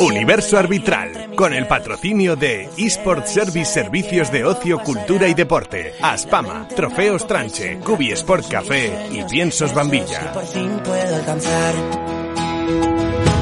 [0.00, 6.66] Universo Arbitral, con el patrocinio de eSport Service Servicios de Ocio, Cultura y Deporte, Aspama,
[6.74, 10.32] Trofeos Tranche, Cubi Sport Café y Piensos Bambilla.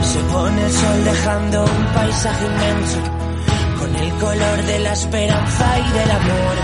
[0.03, 2.99] Se pone el sol dejando un paisaje inmenso,
[3.79, 6.57] con el color de la esperanza y del amor.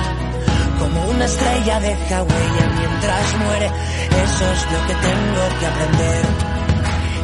[0.78, 6.24] Como una estrella deja huella mientras muere, eso es lo que tengo que aprender.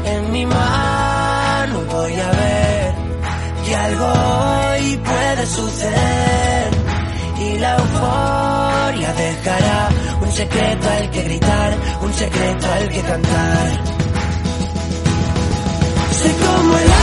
[0.04, 1.11] En mi mano
[2.02, 2.94] voy a ver
[3.64, 6.70] que algo hoy puede suceder
[7.38, 9.88] y la euforia dejará
[10.20, 13.68] un secreto al que gritar, un secreto al que cantar.
[16.18, 17.01] Soy como el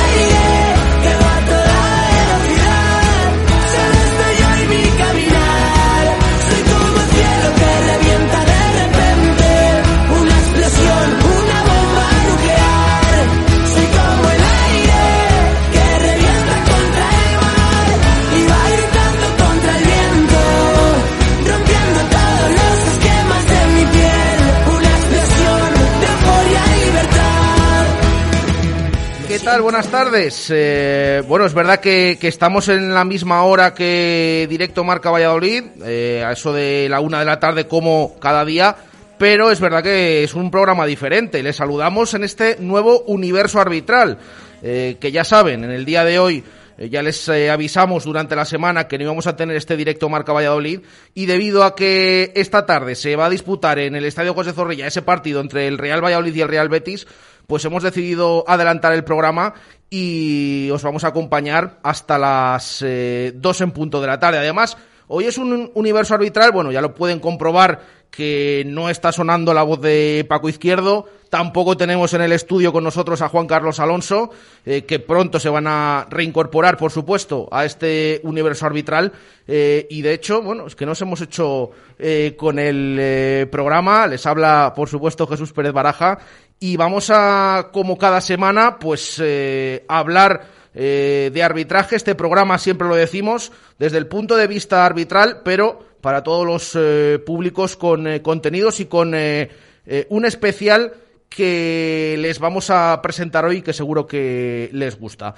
[29.62, 30.48] Buenas tardes.
[30.56, 36.24] Eh, bueno, es verdad que, estamos en la misma hora que Directo Marca Valladolid, eh,
[36.26, 38.78] a eso de la una de la tarde como cada día,
[39.18, 41.44] pero es verdad que es un programa diferente.
[41.44, 44.18] Les saludamos en este nuevo universo arbitral,
[44.64, 46.44] eh, que ya saben, en el día de hoy
[46.90, 50.80] ya les avisamos durante la semana que no íbamos a tener este directo Marca Valladolid
[51.14, 54.88] y debido a que esta tarde se va a disputar en el Estadio José Zorrilla
[54.88, 57.06] ese partido entre el Real Valladolid y el Real Betis,
[57.50, 59.56] pues hemos decidido adelantar el programa
[59.90, 64.38] y os vamos a acompañar hasta las eh, 2 en punto de la tarde.
[64.38, 64.78] Además,
[65.08, 67.80] hoy es un universo arbitral, bueno, ya lo pueden comprobar
[68.12, 72.84] que no está sonando la voz de Paco Izquierdo, tampoco tenemos en el estudio con
[72.84, 74.32] nosotros a Juan Carlos Alonso,
[74.66, 79.12] eh, que pronto se van a reincorporar, por supuesto, a este universo arbitral.
[79.48, 84.08] eh, y de hecho, bueno, es que nos hemos hecho eh, con el programa.
[84.08, 86.20] Les habla, por supuesto, Jesús Pérez Baraja.
[86.60, 91.96] Y vamos a, como cada semana, pues eh, hablar eh, de arbitraje.
[91.96, 96.72] Este programa siempre lo decimos desde el punto de vista arbitral, pero para todos los
[96.76, 99.50] eh, públicos con eh, contenidos y con eh,
[99.86, 100.94] eh, un especial
[101.28, 105.36] que les vamos a presentar hoy que seguro que les gusta.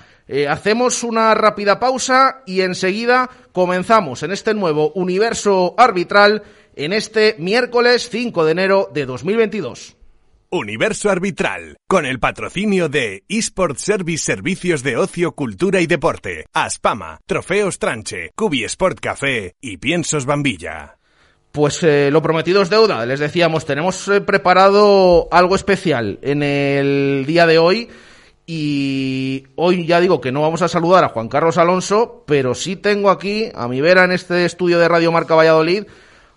[0.47, 6.43] Hacemos una rápida pausa y enseguida comenzamos en este nuevo universo arbitral
[6.77, 9.97] en este miércoles 5 de enero de 2022.
[10.53, 17.21] Universo Arbitral, con el patrocinio de eSport Service Servicios de Ocio, Cultura y Deporte, Aspama,
[17.25, 20.97] Trofeos Tranche, Cubi Sport Café y Piensos Bambilla.
[21.53, 23.05] Pues eh, lo prometido es deuda.
[23.05, 27.87] Les decíamos, tenemos eh, preparado algo especial en el día de hoy.
[28.45, 32.75] Y hoy ya digo que no vamos a saludar a Juan Carlos Alonso, pero sí
[32.75, 35.85] tengo aquí a mi vera en este estudio de Radio Marca Valladolid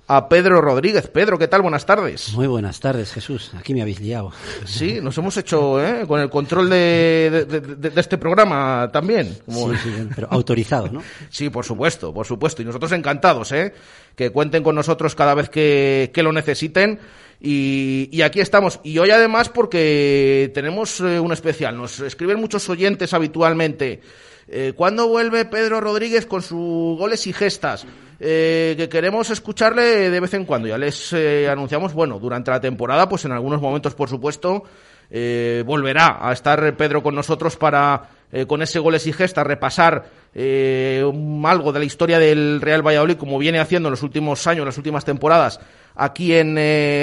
[0.07, 1.09] a Pedro Rodríguez.
[1.09, 1.63] Pedro, ¿qué tal?
[1.63, 2.33] Buenas tardes.
[2.35, 3.53] Muy buenas tardes, Jesús.
[3.59, 4.33] Aquí me habéis liado.
[4.67, 6.07] Sí, nos hemos hecho ¿eh?
[6.07, 9.39] con el control de, de- de- de este programa también.
[9.47, 11.03] Como- Sí, sí, pero autorizado, ¿no?
[11.31, 12.61] Sí, por supuesto, por supuesto.
[12.61, 13.73] Y nosotros encantados, ¿eh?
[14.15, 16.99] Que cuenten con nosotros cada vez que, que lo necesiten.
[17.41, 18.81] Y, y aquí estamos.
[18.85, 21.77] Y hoy además porque tenemos eh, un especial.
[21.77, 24.01] Nos escriben muchos oyentes habitualmente.
[24.49, 27.87] Eh, ¿Cuándo vuelve Pedro Rodríguez con sus goles y gestas?
[28.21, 30.69] Eh, que queremos escucharle de vez en cuando.
[30.69, 34.63] Ya les eh, anunciamos, bueno, durante la temporada, pues en algunos momentos, por supuesto,
[35.11, 38.09] eh, volverá a estar Pedro con nosotros para,
[38.47, 43.61] con ese goles y gestas, repasar algo de la historia del Real Valladolid, como viene
[43.61, 45.61] haciendo en los últimos años, en las últimas temporadas,
[45.95, 46.57] aquí en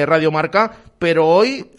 [0.08, 0.72] Radio Marca.
[1.00, 1.70] Pero hoy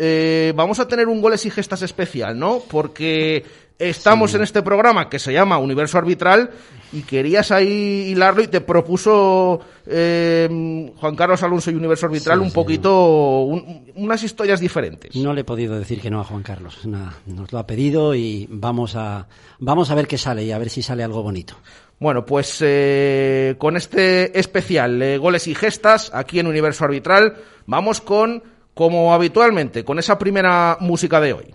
[0.54, 2.62] vamos a tener un goles y gestas especial, ¿no?
[2.70, 3.44] Porque
[3.88, 6.50] estamos en este programa que se llama Universo Arbitral
[6.92, 12.44] y querías ahí hilarlo y te propuso eh, Juan Carlos Alonso y Universo Arbitral Sí,
[12.44, 15.14] un poquito, un- unas historias diferentes.
[15.16, 16.84] No le he podido decir que no a Juan Carlos.
[16.86, 19.26] Nada, nos lo ha pedido y vamos a,
[19.58, 21.54] vamos a ver qué sale y a ver si sale algo bonito.
[21.98, 27.36] Bueno, pues eh, con este especial eh, goles y gestas aquí en Universo Arbitral,
[27.66, 28.42] vamos con,
[28.74, 31.54] como habitualmente, con esa primera música de hoy.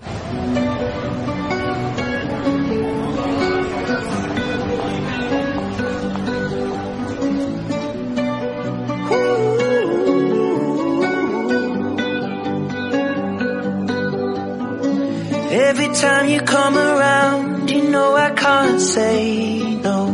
[15.69, 20.07] Every time you come around, you know I can't say no.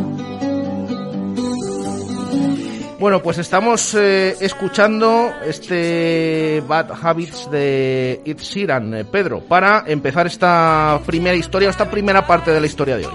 [2.98, 10.26] Bueno, pues estamos eh, escuchando este Bad Habits de Ed Sheeran, eh, Pedro, para empezar
[10.26, 13.14] esta primera historia, esta primera parte de la historia de hoy.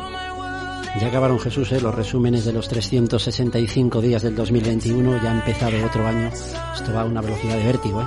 [1.01, 1.81] Ya acabaron Jesús, ¿eh?
[1.81, 6.29] los resúmenes de los 365 días del 2021, ya ha empezado otro año,
[6.73, 8.05] esto va a una velocidad de vértigo, ¿eh?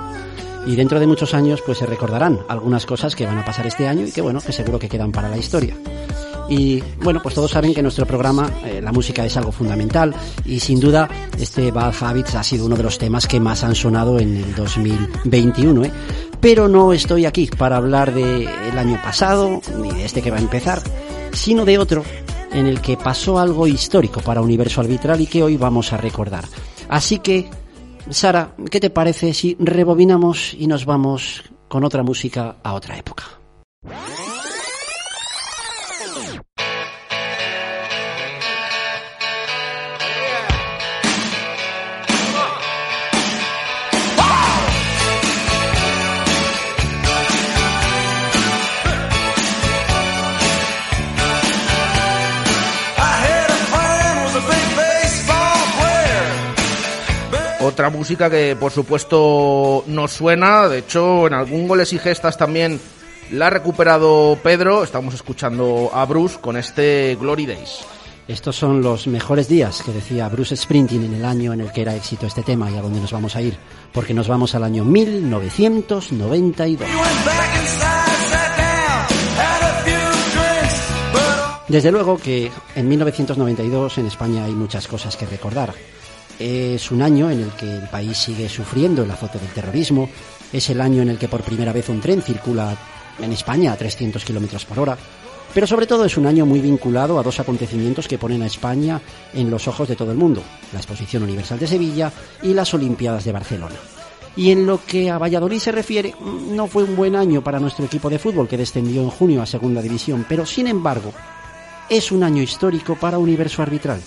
[0.67, 3.89] Y dentro de muchos años pues se recordarán algunas cosas que van a pasar este
[3.89, 5.77] año y que bueno, que seguro que quedan para la historia.
[6.49, 10.15] Y bueno, pues todos saben que en nuestro programa eh, la música es algo fundamental
[10.45, 13.75] y sin duda este Bad Habits ha sido uno de los temas que más han
[13.75, 15.85] sonado en el 2021.
[15.85, 15.93] ¿eh?
[16.41, 20.39] Pero no estoy aquí para hablar del el año pasado ni de este que va
[20.39, 20.83] a empezar,
[21.33, 22.03] sino de otro
[22.53, 26.45] en el que pasó algo histórico para Universo Arbitral y que hoy vamos a recordar.
[26.89, 27.49] Así que,
[28.11, 33.25] Sara, ¿qué te parece si rebobinamos y nos vamos con otra música a otra época?
[57.73, 62.79] Otra música que por supuesto nos suena, de hecho en algún goles y gestas también
[63.31, 67.79] la ha recuperado Pedro, estamos escuchando a Bruce con este Glory Days.
[68.29, 71.81] Estos son los mejores días que decía Bruce Springsteen en el año en el que
[71.81, 73.57] era éxito este tema y a dónde nos vamos a ir,
[73.91, 76.91] porque nos vamos al año 1992.
[81.69, 85.73] Desde luego que en 1992 en España hay muchas cosas que recordar.
[86.39, 90.09] Es un año en el que el país sigue sufriendo el azote del terrorismo.
[90.53, 92.77] Es el año en el que por primera vez un tren circula
[93.21, 94.99] en España a 300 kilómetros por hora.
[95.55, 99.01] Pero sobre todo es un año muy vinculado a dos acontecimientos que ponen a España
[99.35, 100.43] en los ojos de todo el mundo:
[100.73, 102.13] la Exposición Universal de Sevilla
[102.43, 103.77] y las Olimpiadas de Barcelona.
[104.35, 107.85] Y en lo que a Valladolid se refiere, no fue un buen año para nuestro
[107.85, 111.13] equipo de fútbol que descendió en junio a Segunda División, pero sin embargo,
[111.91, 114.01] es un año histórico para Universo Arbitral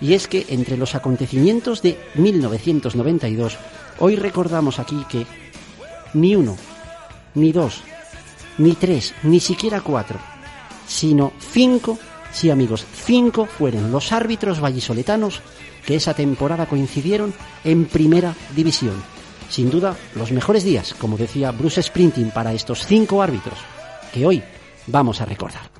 [0.00, 3.56] y es que entre los acontecimientos de 1992,
[3.98, 5.26] hoy recordamos aquí que
[6.14, 6.56] ni uno,
[7.34, 7.82] ni dos,
[8.58, 10.18] ni tres, ni siquiera cuatro,
[10.86, 11.98] sino cinco,
[12.32, 15.40] sí amigos, cinco fueron los árbitros vallisoletanos
[15.84, 17.32] que esa temporada coincidieron
[17.64, 19.02] en primera división.
[19.48, 23.58] Sin duda, los mejores días, como decía Bruce Sprinting, para estos cinco árbitros,
[24.12, 24.42] que hoy
[24.86, 25.77] vamos a recordar.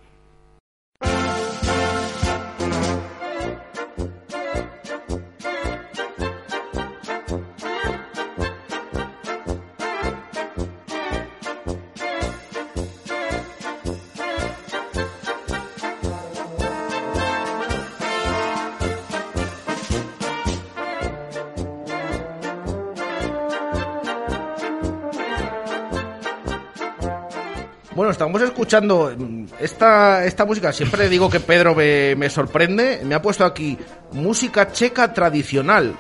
[28.69, 29.11] Escuchando
[29.59, 30.75] esta, esta música.
[30.75, 33.01] Siempre digo que Pedro me, me sorprende.
[33.03, 33.79] Me ha puesto aquí
[34.13, 35.95] música checa tradicional.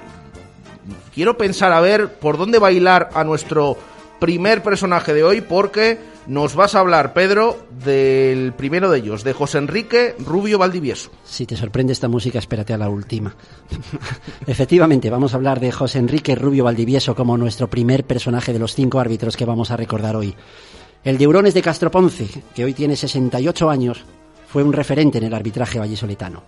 [1.14, 3.78] Quiero pensar a ver por dónde bailar a nuestro
[4.20, 9.32] primer personaje de hoy, porque nos vas a hablar, Pedro, del primero de ellos, de
[9.32, 11.10] José Enrique Rubio Valdivieso.
[11.24, 13.34] Si te sorprende esta música, espérate a la última.
[14.46, 18.74] Efectivamente, vamos a hablar de José Enrique Rubio Valdivieso como nuestro primer personaje de los
[18.74, 20.34] cinco árbitros que vamos a recordar hoy.
[21.04, 24.04] El de Urones de Castroponce, que hoy tiene 68 años,
[24.48, 26.42] fue un referente en el arbitraje vallisoletano.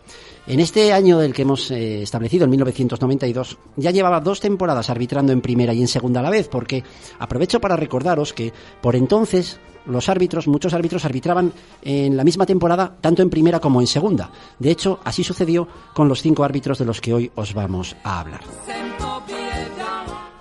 [0.46, 5.32] En este año del que hemos eh, establecido, en 1992, ya llevaba dos temporadas arbitrando
[5.32, 6.82] en primera y en segunda a la vez, porque
[7.18, 11.52] aprovecho para recordaros que por entonces los árbitros, muchos árbitros arbitraban
[11.82, 14.30] en la misma temporada tanto en primera como en segunda.
[14.58, 18.20] De hecho, así sucedió con los cinco árbitros de los que hoy os vamos a
[18.20, 18.40] hablar.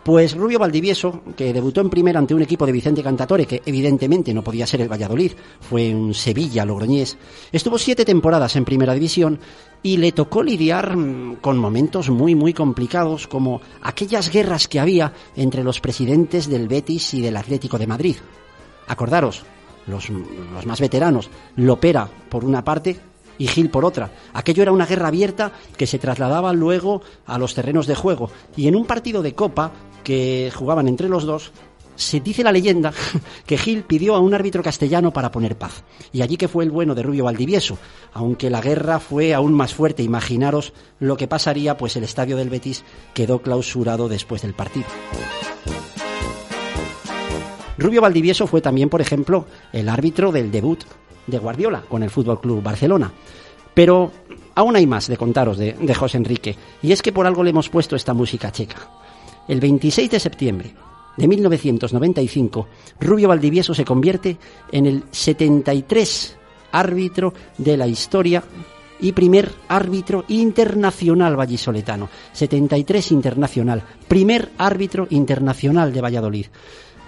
[0.09, 4.33] Pues Rubio Valdivieso, que debutó en primera ante un equipo de Vicente Cantatore, que evidentemente
[4.33, 7.15] no podía ser el Valladolid, fue un Sevilla Logroñés,
[7.51, 9.39] estuvo siete temporadas en primera división
[9.83, 15.13] y le tocó lidiar mm, con momentos muy muy complicados como aquellas guerras que había
[15.35, 18.15] entre los presidentes del Betis y del Atlético de Madrid.
[18.87, 19.43] Acordaros,
[19.85, 22.99] los, los más veteranos, Lopera por una parte
[23.39, 24.11] y Gil por otra.
[24.33, 28.29] Aquello era una guerra abierta que se trasladaba luego a los terrenos de juego.
[28.55, 29.71] Y en un partido de Copa
[30.03, 31.51] que jugaban entre los dos,
[31.99, 32.93] se dice la leyenda
[33.45, 35.83] que Gil pidió a un árbitro castellano para poner paz.
[36.13, 37.77] Y allí que fue el bueno de Rubio Valdivieso.
[38.13, 42.49] Aunque la guerra fue aún más fuerte, imaginaros lo que pasaría, pues el estadio del
[42.49, 44.87] Betis quedó clausurado después del partido.
[47.77, 50.83] Rubio Valdivieso fue también, por ejemplo, el árbitro del debut
[51.27, 53.11] de Guardiola con el Fútbol Club Barcelona.
[53.73, 54.11] Pero
[54.55, 57.51] aún hay más de contaros de, de José Enrique, y es que por algo le
[57.51, 58.98] hemos puesto esta música checa.
[59.49, 60.73] El 26 de septiembre
[61.17, 62.67] de 1995,
[63.01, 64.37] Rubio Valdivieso se convierte
[64.71, 66.37] en el 73
[66.71, 68.43] árbitro de la historia
[69.01, 72.09] y primer árbitro internacional vallisoletano.
[72.31, 76.45] 73 internacional, primer árbitro internacional de Valladolid.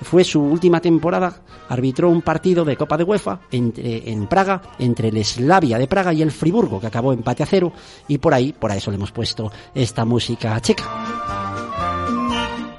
[0.01, 5.09] Fue su última temporada, arbitró un partido de Copa de UEFA entre- en Praga, entre
[5.09, 7.71] el Slavia de Praga y el Friburgo, que acabó empate a cero,
[8.07, 11.40] y por ahí, por eso le hemos puesto esta música checa.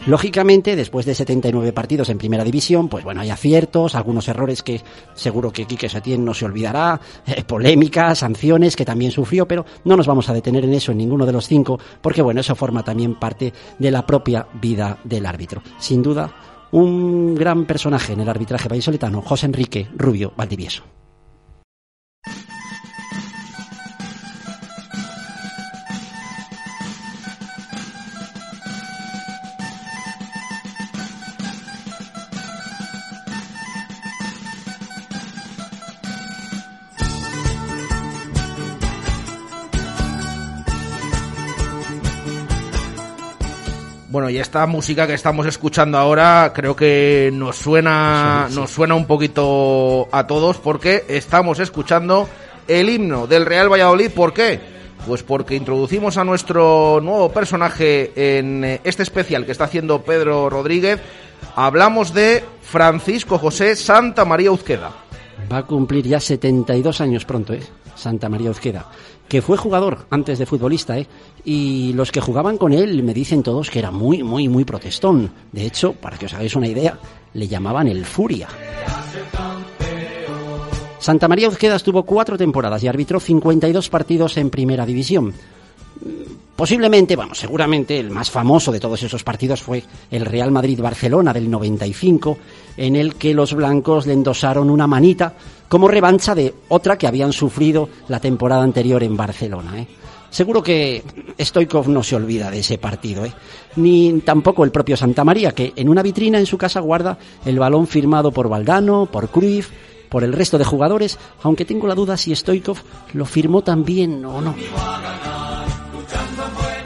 [0.05, 4.81] Lógicamente, después de 79 partidos en Primera División, pues bueno, hay aciertos, algunos errores que
[5.15, 9.97] seguro que Quique Setién no se olvidará, eh, polémicas, sanciones que también sufrió, pero no
[9.97, 12.83] nos vamos a detener en eso en ninguno de los cinco, porque bueno, eso forma
[12.83, 15.63] también parte de la propia vida del árbitro.
[15.79, 16.35] Sin duda,
[16.73, 20.83] un gran personaje en el arbitraje vallisoletano, José Enrique Rubio Valdivieso.
[44.13, 48.61] Bueno, y esta música que estamos escuchando ahora creo que nos suena, Sí, sí.
[48.61, 52.29] nos suena un poquito a todos porque estamos escuchando
[52.69, 54.11] el himno del Real Valladolid.
[54.11, 54.61] ¿Por qué?
[55.07, 60.51] Pues porque introducimos a nuestro nuevo personaje en eh, este especial que está haciendo Pedro
[60.51, 61.01] Rodríguez.
[61.57, 64.91] Hablamos de Francisco José Santa María Uzqueda.
[65.51, 67.63] Va a cumplir ya 72 años pronto, ¿eh?
[67.97, 68.85] Santa María Uzqueda.
[69.33, 71.07] Que fue jugador antes de futbolista, ¿eh?
[71.43, 75.33] Y los que jugaban con él me dicen todos que era muy, muy, muy protestón.
[75.53, 76.99] De hecho, para que os hagáis una idea,
[77.33, 78.47] le llamaban el Furia.
[80.99, 85.33] Santa María Uzqueda estuvo cuatro temporadas y arbitró 52 partidos en Primera División.
[86.55, 91.51] Posiblemente, bueno, seguramente el más famoso de todos esos partidos fue el Real Madrid-Barcelona del
[91.51, 92.39] 95,
[92.77, 95.35] en el que los blancos le endosaron una manita
[95.69, 99.81] como revancha de otra que habían sufrido la temporada anterior en Barcelona.
[99.81, 99.89] ¿eh?
[100.29, 101.03] Seguro que
[101.41, 103.33] Stoikov no se olvida de ese partido, ¿eh?
[103.77, 107.59] ni tampoco el propio Santa María, que en una vitrina en su casa guarda el
[107.59, 109.71] balón firmado por Valdano, por Cruyff,
[110.11, 112.77] por el resto de jugadores, aunque tengo la duda si Stoikov
[113.15, 114.55] lo firmó también o no.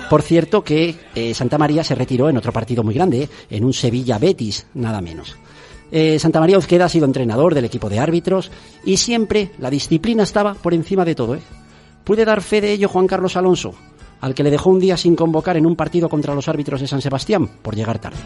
[0.09, 3.73] Por cierto que eh, Santa María se retiró en otro partido muy grande, en un
[3.73, 5.37] Sevilla-Betis, nada menos.
[5.91, 8.51] Eh, Santa María Uzqueda ha sido entrenador del equipo de árbitros
[8.85, 11.35] y siempre la disciplina estaba por encima de todo.
[11.35, 11.41] ¿eh?
[12.05, 13.75] Puede dar fe de ello Juan Carlos Alonso,
[14.21, 16.87] al que le dejó un día sin convocar en un partido contra los árbitros de
[16.87, 18.19] San Sebastián por llegar tarde.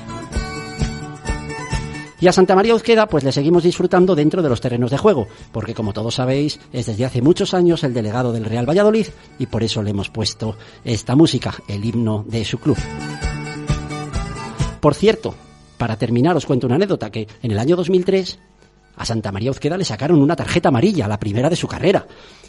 [2.20, 5.26] Y a Santa María Uzqueda, pues le seguimos disfrutando dentro de los terrenos de juego,
[5.52, 9.06] porque como todos sabéis, es desde hace muchos años el delegado del Real Valladolid
[9.38, 12.76] y por eso le hemos puesto esta música, el himno de su club.
[14.80, 15.34] Por cierto,
[15.78, 18.38] para terminar os cuento una anécdota que en el año 2003
[18.96, 22.06] a Santa María Uzqueda le sacaron una tarjeta amarilla, la primera de su carrera.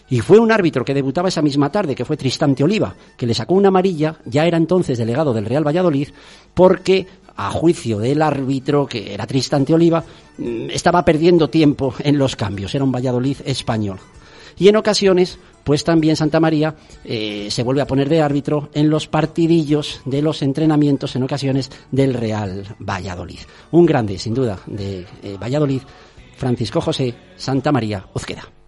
[0.10, 3.34] Y fue un árbitro que debutaba esa misma tarde, que fue Tristante Oliva, que le
[3.34, 6.10] sacó una amarilla, ya era entonces delegado del Real Valladolid,
[6.54, 10.04] porque a juicio del árbitro, que era Tristante Oliva,
[10.38, 14.00] mm, estaba perdiendo tiempo en los cambios, era un Valladolid español.
[14.58, 18.90] Y en ocasiones, pues también Santa María eh, se vuelve a poner de árbitro en
[18.90, 23.40] los partidillos de los entrenamientos, en ocasiones, del Real Valladolid.
[23.72, 25.82] Un grande, sin duda, de eh, Valladolid,
[26.38, 28.61] Francisco José Santa María Uzqueda.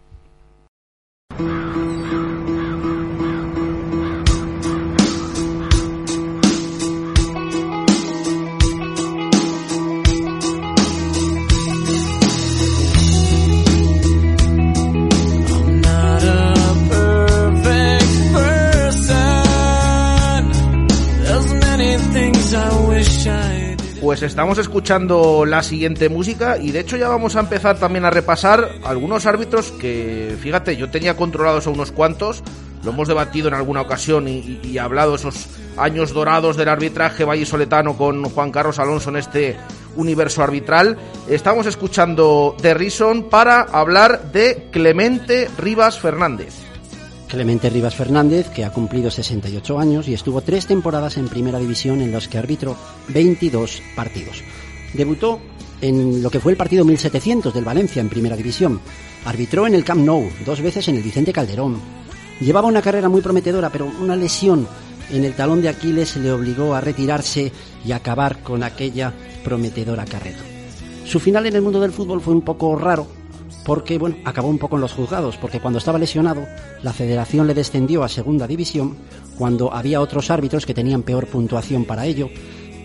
[24.14, 28.12] Pues estamos escuchando la siguiente música y de hecho ya vamos a empezar también a
[28.12, 32.44] repasar algunos árbitros que, fíjate, yo tenía controlados a unos cuantos,
[32.84, 38.24] lo hemos debatido en alguna ocasión y, hablado esos años dorados del arbitraje vallisoletano con
[38.26, 39.58] Juan Carlos Alonso en este
[39.96, 40.96] universo arbitral.
[41.28, 46.63] Estamos escuchando The Reason para hablar de Clemente Rivas Fernández.
[47.34, 52.00] Clemente Rivas Fernández, que ha cumplido 68 años y estuvo tres temporadas en Primera División
[52.02, 54.44] en los que arbitró 22 partidos.
[54.94, 55.40] Debutó
[55.82, 58.80] en lo que fue el partido 1700 del Valencia en Primera División.
[59.26, 61.82] Arbitró en el Camp Nou, dos veces en el Vicente Calderón.
[62.40, 64.68] Llevaba una carrera muy prometedora, pero una lesión
[65.12, 67.52] en el talón de Aquiles le obligó a retirarse
[67.84, 69.12] y acabar con aquella
[69.44, 70.38] prometedora carrera.
[71.04, 73.08] Su final en el mundo del fútbol fue un poco raro,
[73.66, 76.46] porque bueno, acabó un poco en los juzgados, porque cuando estaba lesionado,
[76.82, 78.98] la federación le descendió a segunda división,
[79.38, 82.30] cuando había otros árbitros que tenían peor puntuación para ello,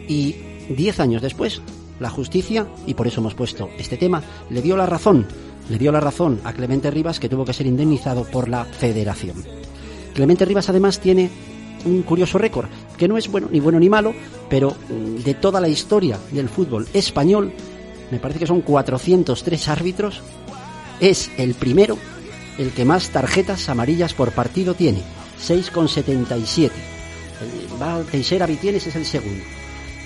[0.09, 0.37] y
[0.69, 1.61] diez años después,
[2.01, 5.27] la justicia, y por eso hemos puesto este tema, le dio la razón,
[5.69, 9.37] le dio la razón a Clemente Rivas que tuvo que ser indemnizado por la federación.
[10.15, 11.31] Clemente Rivas además tiene
[11.85, 14.15] un curioso récord, que no es bueno ni bueno ni malo,
[14.49, 17.53] pero mm, de toda la historia del fútbol español,
[18.11, 20.23] me parece que son 403 árbitros,
[21.01, 21.99] es el primero,
[22.59, 25.03] el que más tarjetas amarillas por partido tiene,
[25.41, 26.67] 6,77.
[26.67, 26.71] Eh,
[27.81, 29.45] Va Teixeira Vitienes es el segundo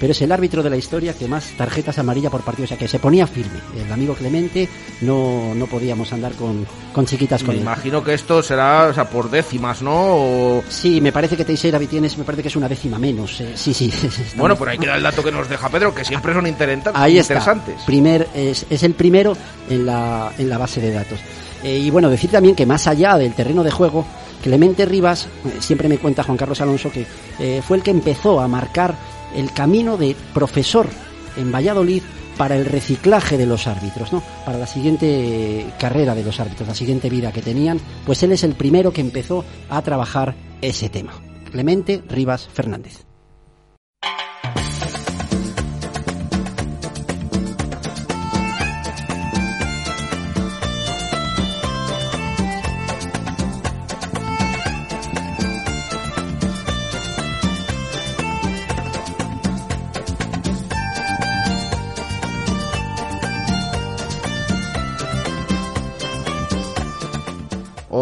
[0.02, 2.76] pero es el árbitro de la historia que más tarjetas amarillas por partido, o sea
[2.76, 3.60] que se ponía firme.
[3.80, 4.68] El amigo Clemente
[5.02, 7.62] no, no podíamos andar con, con chiquitas con Me él.
[7.62, 9.92] imagino que esto será o sea, por décimas, ¿no?
[9.94, 13.40] O- Sí, me parece que Teixeira Vitienes me parece que es una décima menos.
[13.42, 13.92] eh, sí, sí.
[14.36, 17.18] Bueno, por ahí queda el dato que nos deja Pedro, que siempre son interenta- Ahí
[17.18, 17.34] está.
[17.34, 17.82] interesantes.
[17.86, 19.36] Primer, es, es el primero
[19.70, 21.20] en la, en la base de datos.
[21.62, 24.04] Eh, y bueno, decir también que más allá del terreno de juego,
[24.42, 27.06] Clemente Rivas, eh, siempre me cuenta Juan Carlos Alonso que
[27.38, 28.96] eh, fue el que empezó a marcar
[29.34, 30.88] el camino de profesor
[31.36, 32.02] en Valladolid
[32.36, 34.22] para el reciclaje de los árbitros, ¿no?
[34.44, 38.42] Para la siguiente carrera de los árbitros, la siguiente vida que tenían, pues él es
[38.44, 41.12] el primero que empezó a trabajar ese tema.
[41.50, 43.04] Clemente Rivas Fernández.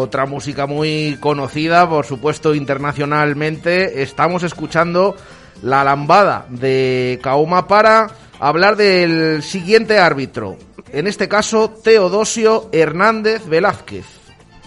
[0.01, 4.01] Otra música muy conocida, por supuesto, internacionalmente.
[4.01, 5.15] Estamos escuchando
[5.61, 8.07] La Lambada de Kauma para
[8.39, 10.57] hablar del siguiente árbitro.
[10.91, 14.05] En este caso, Teodosio Hernández Velázquez.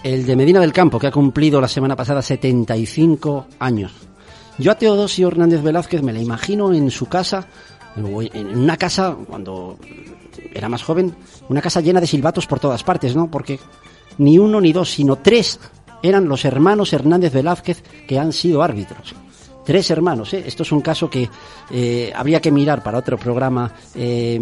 [0.03, 3.91] El de Medina del Campo, que ha cumplido la semana pasada 75 años.
[4.57, 7.45] Yo a Teodosio Hernández Velázquez me la imagino en su casa,
[7.97, 9.77] en una casa, cuando
[10.53, 11.13] era más joven,
[11.49, 13.29] una casa llena de silbatos por todas partes, ¿no?
[13.29, 13.59] Porque
[14.17, 15.59] ni uno ni dos, sino tres
[16.03, 19.15] eran los hermanos Hernández Velázquez que han sido árbitros.
[19.65, 20.43] Tres hermanos, ¿eh?
[20.45, 21.27] Esto es un caso que
[21.71, 24.39] eh, habría que mirar para otro programa eh,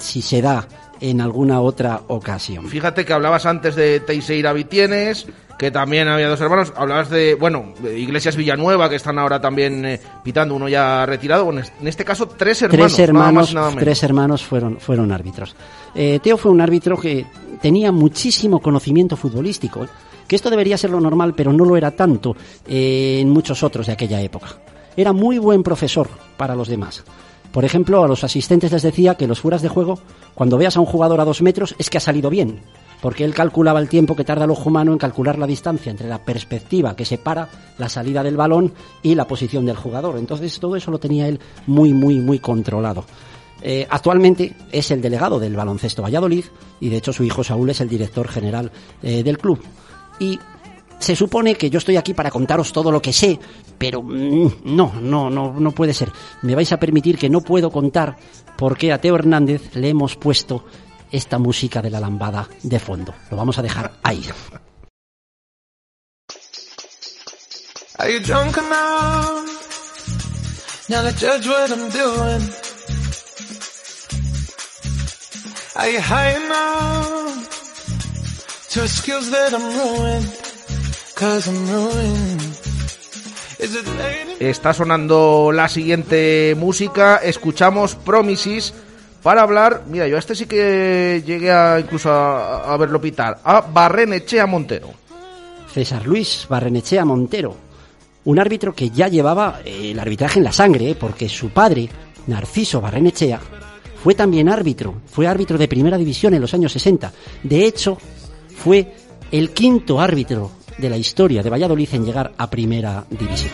[0.00, 0.66] si se da
[1.00, 2.66] en alguna otra ocasión.
[2.66, 5.26] Fíjate que hablabas antes de Teixeira Vitienes,
[5.58, 6.72] que también había dos hermanos.
[6.76, 11.44] Hablabas de, bueno, de Iglesias Villanueva, que están ahora también eh, pitando, uno ya retirado.
[11.46, 12.94] Bueno, en este caso, tres hermanos.
[12.94, 15.54] tres nada hermanos, más nada tres hermanos fueron, fueron árbitros.
[15.94, 17.26] Eh, Teo fue un árbitro que
[17.60, 19.86] tenía muchísimo conocimiento futbolístico,
[20.26, 22.36] que esto debería ser lo normal, pero no lo era tanto
[22.66, 24.48] eh, en muchos otros de aquella época.
[24.96, 27.04] Era muy buen profesor para los demás.
[27.52, 29.98] Por ejemplo, a los asistentes les decía que los fueras de juego,
[30.34, 32.60] cuando veas a un jugador a dos metros, es que ha salido bien,
[33.04, 36.08] porque él calculaba el tiempo que tarda el ojo humano en calcular la distancia entre
[36.08, 40.16] la perspectiva que separa la salida del balón y la posición del jugador.
[40.16, 43.04] Entonces todo eso lo tenía él muy, muy, muy controlado.
[43.60, 46.46] Eh, actualmente es el delegado del baloncesto Valladolid
[46.80, 49.60] y de hecho su hijo Saúl es el director general eh, del club.
[50.18, 50.38] Y
[50.98, 53.38] se supone que yo estoy aquí para contaros todo lo que sé,
[53.76, 56.10] pero mm, no, no, no, no puede ser.
[56.40, 58.16] Me vais a permitir que no puedo contar
[58.56, 60.64] por qué a Teo Hernández le hemos puesto
[61.14, 63.14] esta música de la lambada de fondo.
[63.30, 64.28] Lo vamos a dejar ahí.
[67.98, 69.46] Are you drunk enough?
[70.88, 72.42] Now to judge what I'm doing.
[75.76, 77.48] Are you high enough
[78.70, 80.26] to excuse that I'm ruined?
[81.14, 82.42] Cause I'm ruined.
[83.60, 84.36] Is it late?
[84.40, 87.18] Está sonando la siguiente música.
[87.18, 88.74] Escuchamos Promises
[89.24, 89.82] para hablar.
[89.88, 93.40] Mira, yo a este sí que llegué a incluso a, a verlo pitar.
[93.42, 94.90] A Barrenechea Montero.
[95.72, 97.56] César Luis Barrenechea Montero,
[98.26, 101.88] un árbitro que ya llevaba eh, el arbitraje en la sangre, eh, porque su padre,
[102.28, 103.40] Narciso Barrenechea,
[104.00, 107.12] fue también árbitro, fue árbitro de primera división en los años 60.
[107.42, 107.98] De hecho,
[108.56, 108.94] fue
[109.32, 113.52] el quinto árbitro de la historia de Valladolid en llegar a primera división.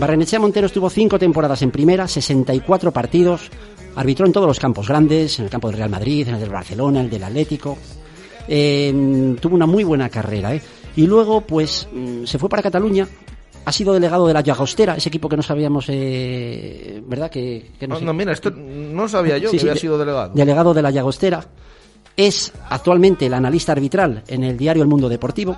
[0.00, 3.50] Barrenechea Montero estuvo cinco temporadas en primera, 64 partidos,
[3.96, 6.50] arbitró en todos los campos grandes, en el campo del Real Madrid, en el del
[6.50, 7.76] Barcelona, el del Atlético.
[8.48, 10.62] Eh, tuvo una muy buena carrera, ¿eh?
[10.96, 13.06] Y luego, pues, mm, se fue para Cataluña,
[13.64, 17.30] ha sido delegado de la Llagostera, ese equipo que no sabíamos, eh, ¿verdad?
[17.30, 19.80] Que, que no No, sé- no, mira, esto no sabía yo Sí, que sí, había
[19.80, 20.32] sido delegado.
[20.34, 21.44] Delegado de la Llagostera.
[22.16, 25.56] Es actualmente el analista arbitral en el diario El Mundo Deportivo.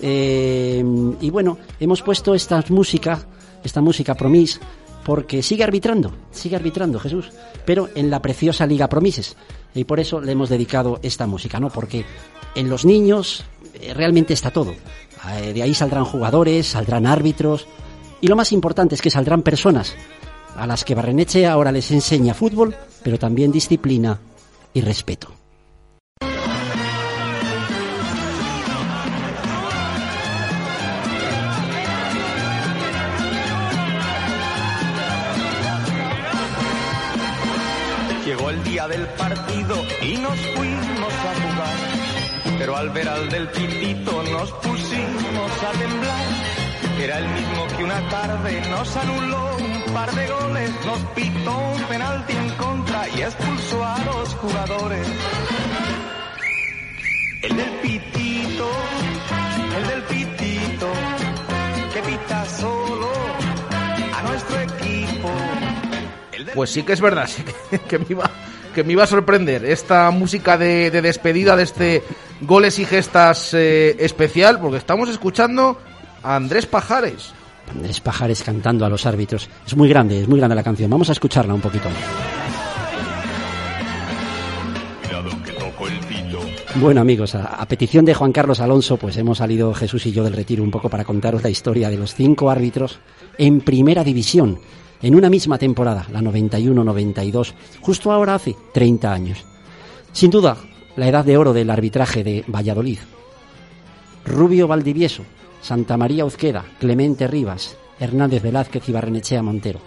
[0.00, 0.84] Eh,
[1.20, 3.20] y bueno, hemos puesto esta música,
[3.64, 4.60] esta música promis,
[5.04, 7.30] porque sigue arbitrando, sigue arbitrando Jesús,
[7.64, 9.36] pero en la preciosa Liga Promises.
[9.74, 11.70] Y por eso le hemos dedicado esta música, ¿no?
[11.70, 12.04] Porque
[12.54, 13.44] en los niños
[13.80, 14.74] eh, realmente está todo.
[15.36, 17.66] Eh, de ahí saldrán jugadores, saldrán árbitros
[18.20, 19.94] y lo más importante es que saldrán personas
[20.56, 24.18] a las que Barreneche ahora les enseña fútbol, pero también disciplina
[24.74, 25.37] y respeto.
[43.50, 46.26] Pitito nos pusimos a temblar.
[47.00, 51.82] Era el mismo que una tarde nos anuló un par de goles, nos pitó un
[51.84, 55.06] penalti en contra y expulsó a los jugadores.
[57.42, 58.70] El del pitito,
[59.76, 60.88] el del pitito,
[61.94, 63.10] que pita solo
[64.16, 65.30] a nuestro equipo.
[66.54, 68.30] Pues sí que es verdad, sí que, que me, iba,
[68.74, 72.02] que me iba a sorprender esta música de, de despedida de este
[72.40, 75.78] goles y gestas eh, especial, porque estamos escuchando
[76.22, 77.32] a Andrés Pajares.
[77.70, 79.48] Andrés Pajares cantando a los árbitros.
[79.66, 80.90] Es muy grande, es muy grande la canción.
[80.90, 81.88] Vamos a escucharla un poquito.
[86.76, 90.22] Bueno amigos, a, a petición de Juan Carlos Alonso, pues hemos salido Jesús y yo
[90.22, 93.00] del retiro un poco para contaros la historia de los cinco árbitros
[93.36, 94.60] en primera división,
[95.02, 99.44] en una misma temporada, la 91-92, justo ahora hace 30 años.
[100.12, 100.56] Sin duda,
[100.96, 102.98] la edad de oro del arbitraje de Valladolid.
[104.24, 105.22] Rubio Valdivieso,
[105.62, 109.80] Santa María Uzqueda, Clemente Rivas, Hernández Velázquez y Barrenechea Montero.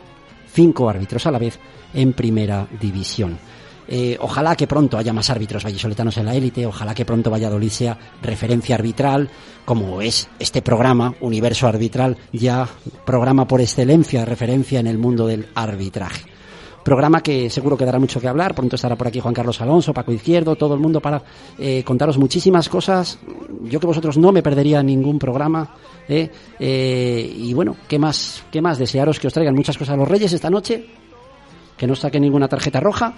[0.53, 1.59] Cinco árbitros a la vez
[1.93, 3.37] en primera división.
[3.93, 7.69] Eh, ojalá que pronto haya más árbitros vallisoletanos en la élite, ojalá que pronto Valladolid
[7.69, 9.29] sea referencia arbitral,
[9.65, 12.65] como es este programa, Universo Arbitral, ya
[13.05, 16.23] programa por excelencia, referencia en el mundo del arbitraje.
[16.85, 18.55] Programa que seguro que dará mucho que hablar.
[18.55, 21.21] Pronto estará por aquí Juan Carlos Alonso, Paco Izquierdo, todo el mundo para
[21.59, 23.19] eh, contaros muchísimas cosas.
[23.63, 25.75] Yo que vosotros no me perdería ningún programa.
[26.07, 26.29] ¿eh?
[26.57, 28.45] Eh, y bueno, ¿qué más?
[28.49, 28.79] ¿Qué más?
[28.79, 30.87] Desearos que os traigan muchas cosas a los Reyes esta noche.
[31.81, 33.15] Que no saquen ninguna tarjeta roja.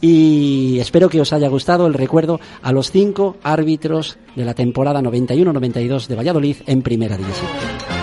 [0.00, 5.02] y espero que os haya gustado el recuerdo a los cinco árbitros de la temporada
[5.02, 7.99] 91-92 de Valladolid en Primera División.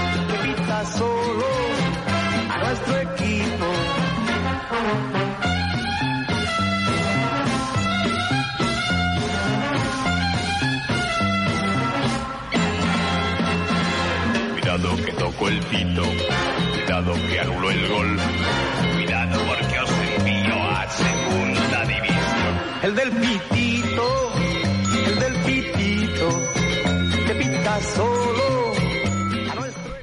[22.88, 24.32] El del pitito,
[25.08, 26.30] el del pitito,
[27.28, 28.72] que pita solo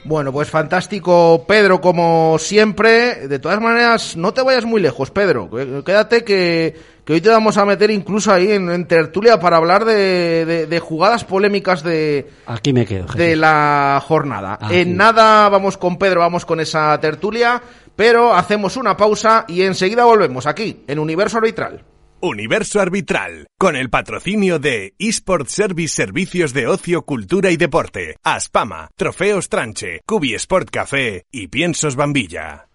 [0.05, 3.27] Bueno, pues fantástico, Pedro, como siempre.
[3.27, 5.49] De todas maneras, no te vayas muy lejos, Pedro.
[5.83, 9.87] Quédate que, que hoy te vamos a meter incluso ahí en, en tertulia para hablar
[9.87, 13.05] de, de- de jugadas polémicas de, Aquí me quedo.
[13.05, 13.17] Jesús.
[13.17, 14.59] de la jornada.
[14.61, 14.81] Aquí.
[14.81, 17.63] En nada vamos con Pedro, vamos con esa tertulia,
[17.97, 21.83] pero hacemos una pausa y enseguida volvemos aquí, en Universo Arbitral.
[22.25, 28.89] Universo Arbitral, con el patrocinio de eSport Service Servicios de Ocio, Cultura y Deporte, Aspama,
[28.97, 32.67] Trofeos Tranche, Cubi Sport Café y Piensos Bambilla.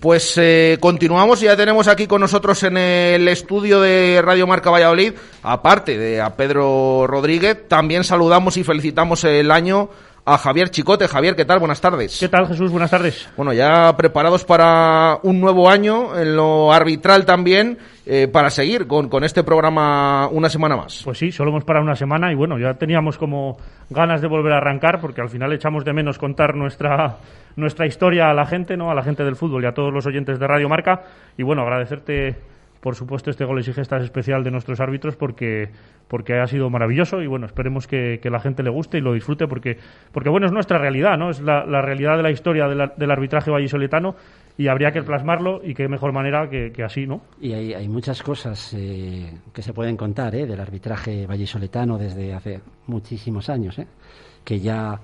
[0.00, 4.70] Pues eh, continuamos y ya tenemos aquí con nosotros en el estudio de Radio Marca
[4.70, 9.88] Valladolid, aparte de a Pedro Rodríguez, también saludamos y felicitamos el año
[10.26, 11.06] a Javier Chicote.
[11.06, 11.58] Javier, ¿qué tal?
[11.58, 12.18] Buenas tardes.
[12.18, 12.70] ¿Qué tal, Jesús?
[12.70, 13.28] Buenas tardes.
[13.36, 19.08] Bueno, ya preparados para un nuevo año, en lo arbitral también, eh, para seguir con,
[19.08, 21.02] con este programa una semana más.
[21.04, 23.58] Pues sí, solo hemos parado una semana y bueno, ya teníamos como
[23.90, 27.16] ganas de volver a arrancar porque al final echamos de menos contar nuestra
[27.56, 28.90] nuestra historia a la gente, ¿no?
[28.90, 31.02] A la gente del fútbol y a todos los oyentes de Radio Marca
[31.36, 32.34] y bueno, agradecerte
[32.84, 35.70] por supuesto este goles y gestas especial de nuestros árbitros porque
[36.06, 39.46] porque ha sido maravilloso y bueno, esperemos que, la gente le guste y lo disfrute
[39.46, 39.78] porque
[40.12, 41.30] porque bueno, es nuestra realidad, ¿no?
[41.30, 44.16] Es la, realidad de la historia del arbitraje vallisoletano
[44.58, 47.22] y habría que plasmarlo y qué mejor manera que, que así, ¿no?
[47.40, 50.44] Y hay, hay muchas cosas eh, que se pueden contar ¿eh?
[50.44, 53.86] del arbitraje vallisoletano desde hace muchísimos años, ¿eh?
[54.44, 55.00] que ya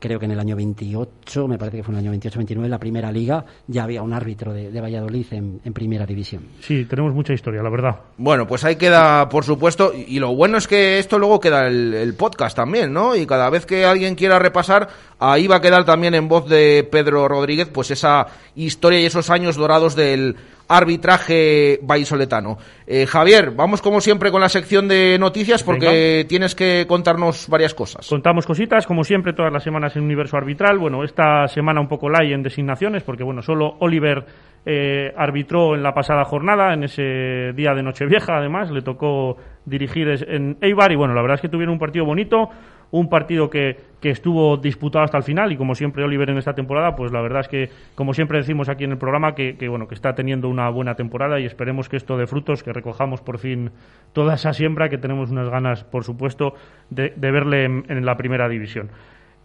[0.00, 2.78] creo que en el año 28, me parece que fue en el año 28-29, la
[2.78, 6.42] primera liga, ya había un árbitro de, de Valladolid en, en primera división.
[6.60, 8.00] Sí, tenemos mucha historia, la verdad.
[8.16, 11.94] Bueno, pues ahí queda, por supuesto, y lo bueno es que esto luego queda el,
[11.94, 13.14] el podcast también, ¿no?
[13.14, 16.88] Y cada vez que alguien quiera repasar, ahí va a quedar también en voz de
[16.90, 20.36] Pedro Rodríguez, pues esa historia y esos años dorados del
[20.70, 22.56] arbitraje vallisoletano.
[22.86, 27.74] Eh, Javier, vamos como siempre con la sección de noticias porque tienes que contarnos varias
[27.74, 28.08] cosas.
[28.08, 30.78] Contamos cositas, como siempre, todas las semanas en Universo Arbitral.
[30.78, 34.24] Bueno, esta semana un poco light en designaciones, porque bueno, solo Oliver
[34.64, 40.08] eh, arbitró en la pasada jornada, en ese día de Nochevieja, además, le tocó dirigir
[40.28, 42.48] en Eibar y bueno, la verdad es que tuvieron un partido bonito,
[42.90, 46.54] un partido que, que estuvo disputado hasta el final y como siempre Oliver en esta
[46.54, 49.68] temporada, pues la verdad es que como siempre decimos aquí en el programa que, que,
[49.68, 53.20] bueno que está teniendo una buena temporada y esperemos que esto de frutos, que recojamos
[53.20, 53.70] por fin
[54.12, 56.54] toda esa siembra que tenemos unas ganas, por supuesto,
[56.88, 58.90] de, de verle en, en la primera división.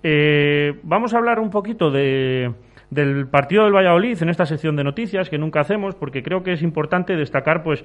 [0.03, 2.51] Eh, vamos a hablar un poquito de,
[2.89, 6.53] del partido del Valladolid en esta sección de noticias que nunca hacemos porque creo que
[6.53, 7.83] es importante destacar pues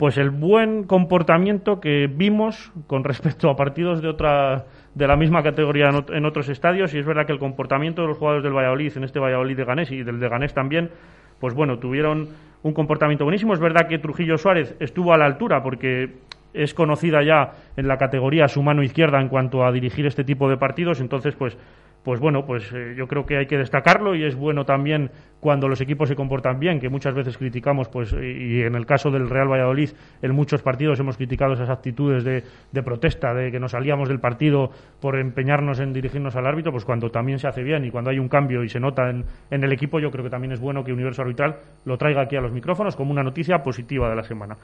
[0.00, 5.42] pues el buen comportamiento que vimos con respecto a partidos de otra de la misma
[5.42, 6.94] categoría en, ot- en otros estadios.
[6.94, 9.64] Y es verdad que el comportamiento de los jugadores del Valladolid en este Valladolid de
[9.64, 10.90] Ganés y del de Ganés también
[11.38, 12.28] pues bueno tuvieron
[12.62, 13.52] un comportamiento buenísimo.
[13.52, 16.14] Es verdad que Trujillo Suárez estuvo a la altura porque
[16.54, 20.48] es conocida ya en la categoría su mano izquierda en cuanto a dirigir este tipo
[20.48, 21.00] de partidos.
[21.00, 21.58] Entonces pues
[22.04, 25.68] pues bueno, pues eh, yo creo que hay que destacarlo y es bueno también cuando
[25.68, 29.28] los equipos se comportan bien, que muchas veces criticamos, pues y en el caso del
[29.28, 29.90] Real Valladolid,
[30.22, 34.70] en muchos partidos hemos criticado esas actitudes de, protesta, de que nos salíamos del partido
[35.00, 38.18] por empeñarnos en dirigirnos al árbitro, pues cuando también se hace bien y cuando hay
[38.18, 40.84] un cambio y se nota en, en el equipo, yo creo que también es bueno
[40.84, 44.22] que Universo Arbitral lo traiga aquí a los micrófonos como una noticia positiva de la
[44.22, 44.56] semana.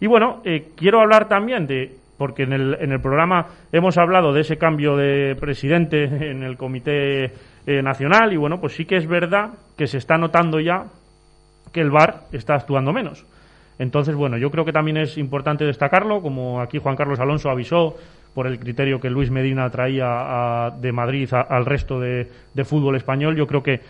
[0.00, 4.32] Y bueno, eh, quiero hablar también de, porque en el, en el programa hemos hablado
[4.34, 7.32] de ese cambio de presidente en el Comité
[7.66, 10.84] eh, Nacional y bueno, pues sí que es verdad que se está notando ya
[11.72, 13.24] que el VAR está actuando menos.
[13.78, 17.94] Entonces, bueno, yo creo que también es importante destacarlo, como aquí Juan Carlos Alonso avisó
[18.34, 20.06] por el criterio que Luis Medina traía
[20.66, 23.80] a- de Madrid a- al resto de, de fútbol español, yo creo que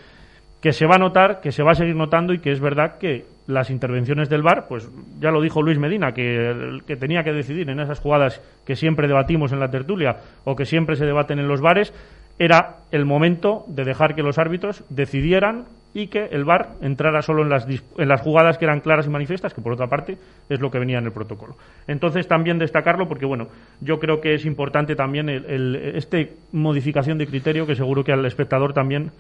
[0.61, 2.99] que se va a notar, que se va a seguir notando y que es verdad
[2.99, 7.69] que las intervenciones del VAR, pues ya lo dijo Luis Medina, que, tenía que decidir
[7.71, 11.49] en esas jugadas que siempre debatimos en la tertulia o que siempre se debaten en
[11.49, 11.93] los bares,
[12.39, 17.43] era el momento de dejar que los árbitros decidieran y que el VAR entrara solo
[17.43, 20.19] en las, en las jugadas que eran claras y manifiestas, que por otra parte
[20.51, 21.57] es lo que venía en el protocolo.
[21.89, 23.49] Entonces también destacarlo porque, bueno,
[23.81, 28.13] yo creo que es importante también el, el- este modificación de criterio que seguro que
[28.13, 29.11] al espectador también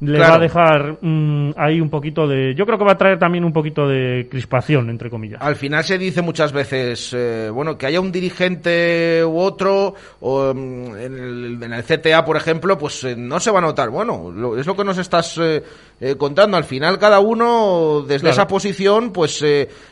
[0.00, 0.30] le Claro.
[0.32, 2.54] va a dejar mm, ahí un poquito de...
[2.54, 5.40] Yo creo que va a traer también un poquito de crispación, entre comillas.
[5.40, 10.52] Al final se dice muchas veces, eh, bueno, que haya un dirigente u otro, o
[10.54, 13.88] mm, en, el, en el CTA, por ejemplo, pues eh, no se va a notar.
[13.88, 15.62] Bueno, lo- es lo que nos estás eh,
[16.00, 16.58] eh, contando.
[16.58, 18.32] Al final, cada uno, desde Claro.
[18.34, 19.42] esa posición, pues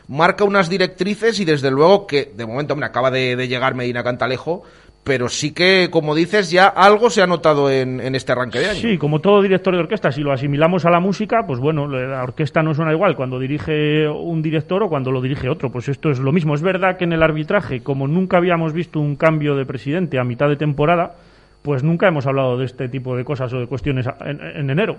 [0.09, 4.03] marca unas directrices y desde luego que, de momento, hombre, acaba de, de llegar Medina
[4.05, 4.65] Cantalejo,
[5.05, 8.81] pero sí que, como dices, ya algo se ha notado en, este arranque de año.
[8.81, 12.23] Sí, como todo director de orquesta, si lo asimilamos a la música, pues bueno, la
[12.23, 15.71] orquesta no suena igual cuando dirige un director o cuando lo dirige otro.
[15.71, 16.55] Pues esto es lo mismo.
[16.55, 20.25] Es verdad que en el arbitraje, como nunca habíamos visto un cambio de presidente a
[20.25, 21.17] mitad de temporada,
[21.61, 24.97] pues nunca hemos hablado de este tipo de cosas o de cuestiones en enero.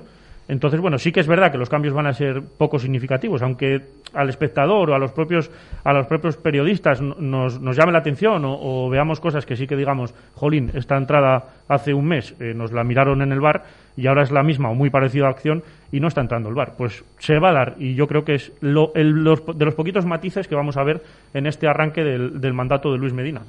[0.47, 3.81] Entonces, bueno, sí que es verdad que los cambios van a ser poco significativos, aunque
[4.13, 5.49] al espectador o a los propios,
[5.83, 9.75] a los propios periodistas nos, nos llame la atención o, veamos cosas que sí que
[9.75, 13.63] digamos, jolín, esta entrada hace un mes eh, nos la miraron en el bar
[13.97, 16.73] y ahora es la misma o muy parecida acción y no está entrando el bar.
[16.77, 19.73] Pues se va a dar y yo creo que es lo, el- los, de los
[19.73, 21.01] poquitos matices que vamos a ver
[21.33, 23.41] en este arranque del mandato de Luis Medina.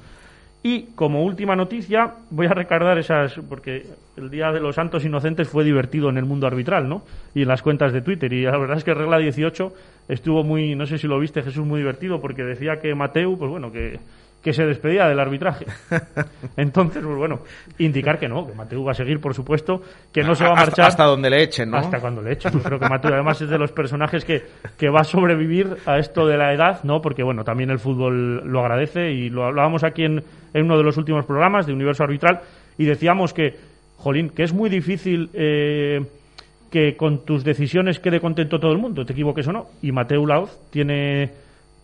[0.66, 5.46] Y como última noticia, voy a recordar esas, porque el Día de los Santos Inocentes
[5.48, 7.04] fue divertido en el mundo arbitral, ¿no?
[7.36, 8.32] Y en las cuentas de Twitter.
[8.32, 9.72] Y la verdad es que regla 18
[10.08, 13.48] estuvo muy, no sé si lo viste, Jesús, muy divertido, porque decía que Mateu, pues
[13.48, 14.00] bueno, que,
[14.46, 15.66] que se despedía del arbitraje.
[16.56, 17.40] Entonces, pues bueno,
[17.78, 19.82] indicar que no, que Mateu va a seguir, por supuesto,
[20.12, 20.86] que no se va a marchar.
[20.86, 21.78] hasta donde le echen, ¿no?
[21.78, 22.52] Hasta cuando le echen.
[22.52, 24.44] Yo creo que Mateo además es de los personajes que,
[24.78, 27.00] que va a sobrevivir a esto de la edad, ¿no?
[27.00, 30.22] Porque bueno, también el fútbol lo agradece y lo hablábamos aquí en,
[30.54, 32.42] en uno de los últimos programas de Universo Arbitral
[32.78, 33.56] y decíamos que,
[33.96, 36.06] jolín, que es muy difícil eh,
[36.70, 39.66] que con tus decisiones quede contento todo el mundo, te equivoques o no.
[39.82, 41.32] Y Mateo Laoz tiene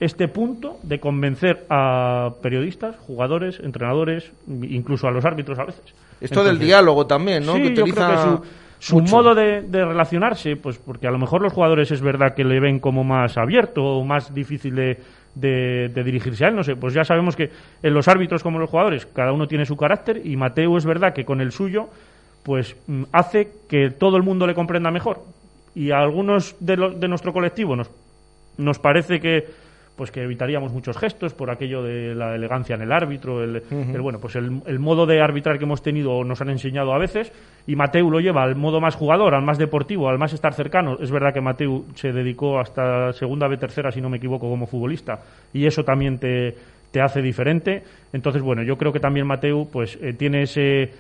[0.05, 5.95] este punto de convencer a periodistas, jugadores, entrenadores, incluso a los árbitros a veces.
[6.21, 7.55] Esto del diálogo también, ¿no?
[7.55, 8.43] Sí, que yo creo utiliza que su,
[8.79, 12.45] su modo de, de relacionarse, pues porque a lo mejor los jugadores es verdad que
[12.45, 14.99] le ven como más abierto o más difícil de,
[15.35, 17.51] de- de dirigirse a él, no sé, pues ya sabemos que
[17.83, 20.85] en los árbitros como en los jugadores cada uno tiene su carácter y Mateo es
[20.85, 21.87] verdad que con el suyo
[22.43, 25.21] pues mm, hace que todo el mundo le comprenda mejor
[25.75, 27.89] y a algunos de, lo- de nuestro colectivo nos,
[28.59, 29.47] nos parece que
[29.97, 34.01] pues que evitaríamos muchos gestos por aquello de la elegancia en el árbitro, el, el,
[34.01, 37.33] bueno, pues el, el modo de arbitrar que hemos tenido nos han enseñado a veces
[37.67, 40.97] y Mateu lo lleva al modo más jugador, al más deportivo, al más estar cercano.
[41.01, 44.67] Es verdad que Mateu se dedicó hasta segunda vez tercera, si no me equivoco, como
[44.67, 45.21] futbolista
[45.53, 46.55] y eso también te,
[46.91, 47.83] te hace diferente.
[48.13, 50.91] Entonces, bueno, yo creo que también Mateu pues eh, tiene ese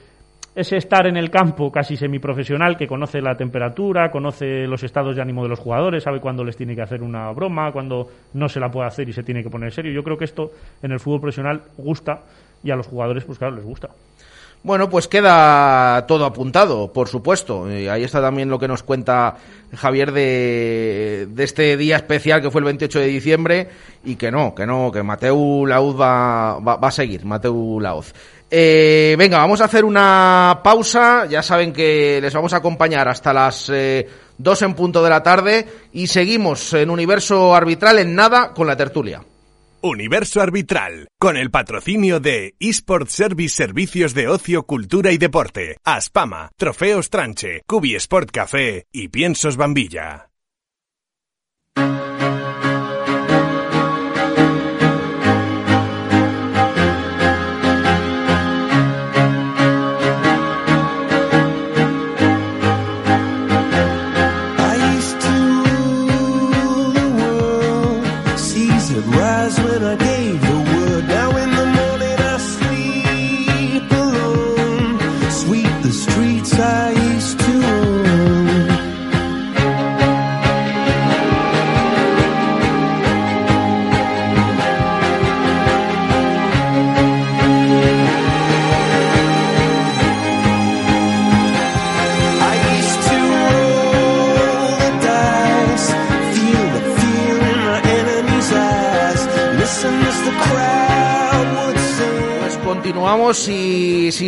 [0.54, 5.22] ese estar en el campo casi semiprofesional que conoce la temperatura, conoce los estados de
[5.22, 8.60] ánimo de los jugadores, sabe cuándo les tiene que hacer una broma, cuándo no se
[8.60, 9.92] la puede hacer y se tiene que poner serio.
[9.92, 10.50] Yo creo que esto
[10.82, 12.22] en el fútbol profesional gusta
[12.62, 13.88] y a los jugadores, pues claro, les gusta.
[14.64, 17.68] Bueno, pues queda todo apuntado, por supuesto.
[17.68, 19.34] Y ahí está también lo que nos cuenta
[19.74, 23.68] Javier de, de, este día especial que fue el 28 de diciembre
[24.04, 28.14] y que no, que no, que Mateu Lauz va, va, va a seguir, Mateu Lauz.
[28.54, 31.24] Eh, venga, vamos a hacer una pausa.
[31.24, 35.22] Ya saben que les vamos a acompañar hasta las eh, 2 en punto de la
[35.22, 39.24] tarde y seguimos en Universo Arbitral en nada con la tertulia.
[39.80, 46.50] Universo Arbitral, con el patrocinio de eSport Service Servicios de Ocio, Cultura y Deporte, Aspama,
[46.58, 50.31] Trofeos Tranche, Cubi Sport Café y Piensos Bambilla.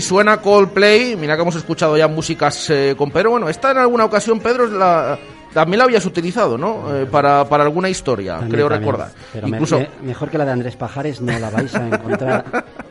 [0.05, 3.31] Suena Coldplay, mira que hemos escuchado ya músicas eh, con Pedro.
[3.31, 5.19] Bueno, esta en alguna ocasión, Pedro, la,
[5.53, 6.95] también la habías utilizado, ¿no?
[6.95, 8.93] Eh, para, para alguna historia, También, creo también.
[8.93, 9.13] recordar.
[9.33, 12.45] Pero me- Incluso, me- mejor que la de Andrés Pajares no la vais a encontrar.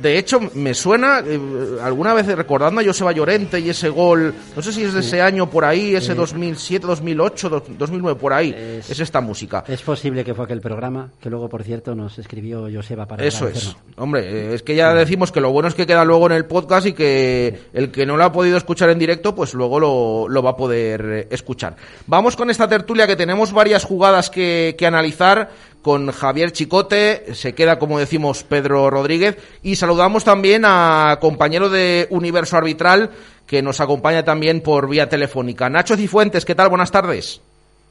[0.00, 1.38] de hecho, me suena, eh,
[1.82, 5.20] alguna vez recordando a Joseba Llorente y ese gol, no sé si es de ese
[5.20, 9.64] año por ahí, ese 2007, 2008, do- 2009, por ahí, Es- es esta música.
[9.68, 13.48] Es posible que fue aquel programa que luego, por cierto, nos escribió Joseba para Eso
[13.48, 13.74] es.
[13.96, 16.44] Hombre, eh, es que ya decimos que lo bueno es que queda luego en el
[16.46, 20.28] podcast y que el que no lo ha podido escuchar en directo, pues luego lo,
[20.28, 21.76] lo va a poder eh, escuchar.
[22.06, 25.50] Vamos con esta tertulia que tenemos varias jugadas que, que analizar
[25.82, 32.06] con Javier Chicote, se queda como decimos Pedro Rodríguez y saludamos también a compañero de
[32.10, 33.10] Universo Arbitral
[33.46, 35.68] que nos acompaña también por vía telefónica.
[35.68, 36.68] Nacho Cifuentes, ¿qué tal?
[36.68, 37.42] Buenas tardes.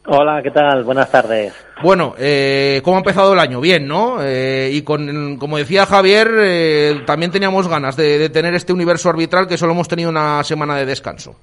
[0.08, 0.84] Hola, ¿qué tal?
[0.84, 1.54] Buenas tardes.
[1.84, 3.62] Bueno, eh, ¿cómo ha empezado el año?
[3.62, 4.17] Bien, ¿no?
[4.19, 9.10] Eh, y con, como decía Javier, eh, también teníamos ganas de, de tener este universo
[9.10, 11.36] arbitral que solo hemos tenido una semana de descanso.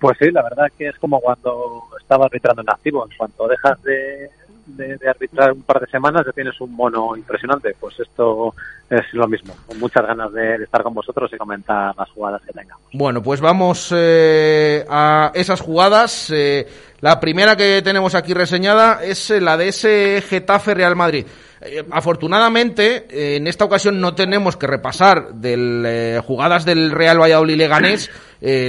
[0.00, 3.06] Pues sí, la verdad que es como cuando estaba arbitrando en activo.
[3.08, 4.30] En cuanto dejas de,
[4.66, 7.74] de- arbitrar un par de semanas, ya tienes un mono impresionante.
[7.78, 8.54] Pues esto
[8.90, 9.54] es lo mismo.
[9.66, 12.82] Con muchas ganas de, estar con vosotros y comentar las jugadas que tengamos.
[12.92, 16.30] Bueno, pues vamos eh, a esas jugadas.
[16.30, 16.66] Eh,
[17.00, 21.26] la primera que tenemos aquí reseñada es eh, la de ese Getafe Real Madrid.
[21.62, 28.10] Eh, afortunadamente, en esta ocasión no tenemos que repasar del, jugadas del Real Valladolid Leganés.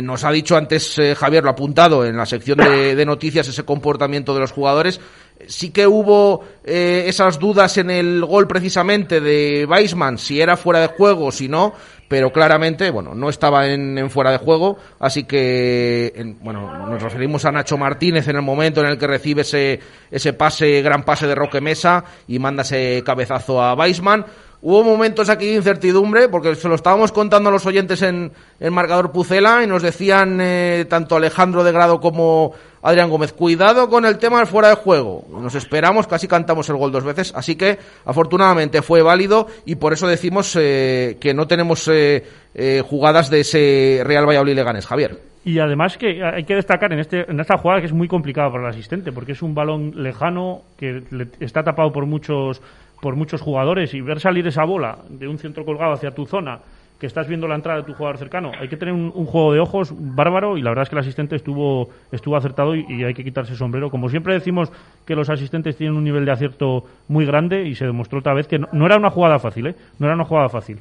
[0.03, 4.35] Nos ha dicho antes Javier, lo ha apuntado en la sección de noticias, ese comportamiento
[4.35, 5.01] de los jugadores.
[5.47, 10.79] Sí que hubo eh, esas dudas en el gol precisamente de Weisman, si era fuera
[10.81, 11.73] de juego o si no,
[12.07, 17.43] pero claramente, bueno, no estaba en, fuera de juego, así que, en- bueno, nos referimos
[17.45, 19.79] a Nacho Martínez en el momento en el que recibe ese,
[20.11, 24.25] ese pase, gran pase de Roque Mesa y manda ese cabezazo a Weisman.
[24.65, 28.71] Hubo momentos aquí de incertidumbre, porque se lo estábamos contando a los oyentes en el
[28.71, 32.53] marcador Pucela y nos decían eh, tanto Alejandro de Grado como
[32.83, 35.25] Adrián Gómez, cuidado con el tema del fuera de juego.
[35.31, 39.93] Nos esperamos, casi cantamos el gol dos veces, así que afortunadamente fue válido y por
[39.93, 44.85] eso decimos eh, que no tenemos eh, eh, jugadas de ese Real Valladolid Leganés.
[44.85, 45.17] Javier.
[45.45, 48.49] Y además que hay que destacar en, este, en esta jugada que es muy complicada
[48.51, 52.61] para el asistente, porque es un balón lejano que le- está tapado por muchos,
[53.01, 56.59] por muchos jugadores y ver salir esa bola de un centro colgado hacia tu zona,
[57.03, 59.59] que estás viendo la entrada de tu jugador cercano, hay que tener un, juego de
[59.59, 63.25] ojos bárbaro y la verdad es que el asistente estuvo, estuvo acertado y, hay que
[63.25, 63.89] quitarse el sombrero.
[63.89, 64.71] Como siempre decimos
[65.05, 68.47] que los asistentes tienen un nivel de acierto muy grande y se demostró otra vez
[68.47, 69.75] que no, no era una jugada fácil, ¿eh?
[69.99, 70.79] No era una jugada fácil.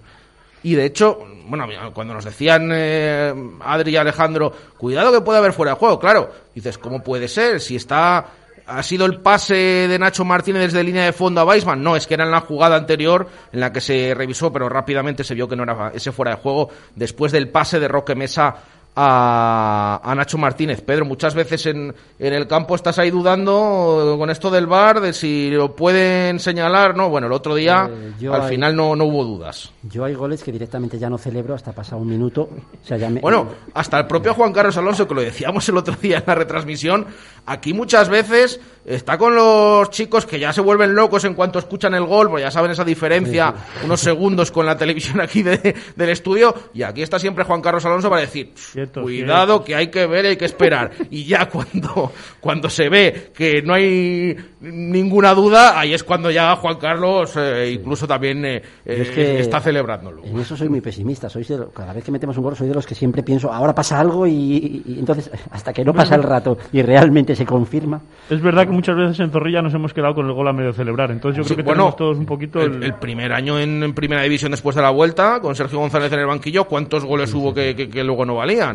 [0.63, 5.53] Y de hecho, bueno, cuando nos decían eh, Adri y Alejandro, cuidado que puede haber
[5.53, 7.59] fuera de juego, claro, dices, ¿cómo puede ser?
[7.59, 8.27] Si está
[8.67, 11.83] ha sido el pase de Nacho Martínez desde línea de fondo a Weisman.
[11.83, 15.25] No, es que era en la jugada anterior en la que se revisó, pero rápidamente
[15.25, 18.57] se vio que no era ese fuera de juego después del pase de Roque Mesa
[18.95, 20.83] a, a, Nacho Martínez.
[20.83, 25.13] Pedro, muchas veces en, en, el campo estás ahí dudando con esto del bar, de
[25.13, 27.09] si lo pueden señalar, ¿no?
[27.09, 29.73] Bueno, el otro día eh, al hay, final no, no hubo dudas.
[29.83, 32.43] Yo hay goles que directamente ya no celebro hasta pasado un minuto.
[32.43, 33.21] O sea, ya me...
[33.21, 36.35] Bueno, hasta el propio Juan Carlos Alonso, que lo decíamos el otro día en la
[36.35, 37.07] retransmisión,
[37.47, 41.95] aquí muchas veces está con los chicos que ya se vuelven locos en cuanto escuchan
[41.95, 43.87] el gol, pues ya saben esa diferencia, sí, sí.
[43.87, 47.85] unos segundos con la televisión aquí de, del estudio, y aquí está siempre Juan Carlos
[47.85, 48.53] Alonso para decir,
[48.85, 49.65] cierto, cuidado cierto.
[49.65, 50.91] que hay que ver, hay que esperar.
[51.11, 56.57] Y ya cuando, cuando se ve que no hay ninguna duda, ahí es cuando ya
[56.57, 60.25] Juan Carlos eh, incluso también eh, es que está celebrándolo.
[60.25, 62.75] En eso soy muy pesimista, soy de, cada vez que metemos un gol soy de
[62.75, 66.15] los que siempre pienso, ahora pasa algo y, y, y entonces hasta que no pasa
[66.15, 68.01] el rato y realmente se confirma.
[68.31, 70.73] Es verdad que muchas veces en Zorrilla nos hemos quedado con el gol a medio
[70.73, 71.11] celebrar.
[71.11, 72.83] Entonces yo sí, creo que bueno, tenemos todos un poquito el, el...
[72.85, 76.21] el primer año en, en, primera división después de la vuelta, con Sergio González en
[76.21, 78.72] el banquillo, ¿cuántos goles sí, hubo sí, que, que, que, luego no valían?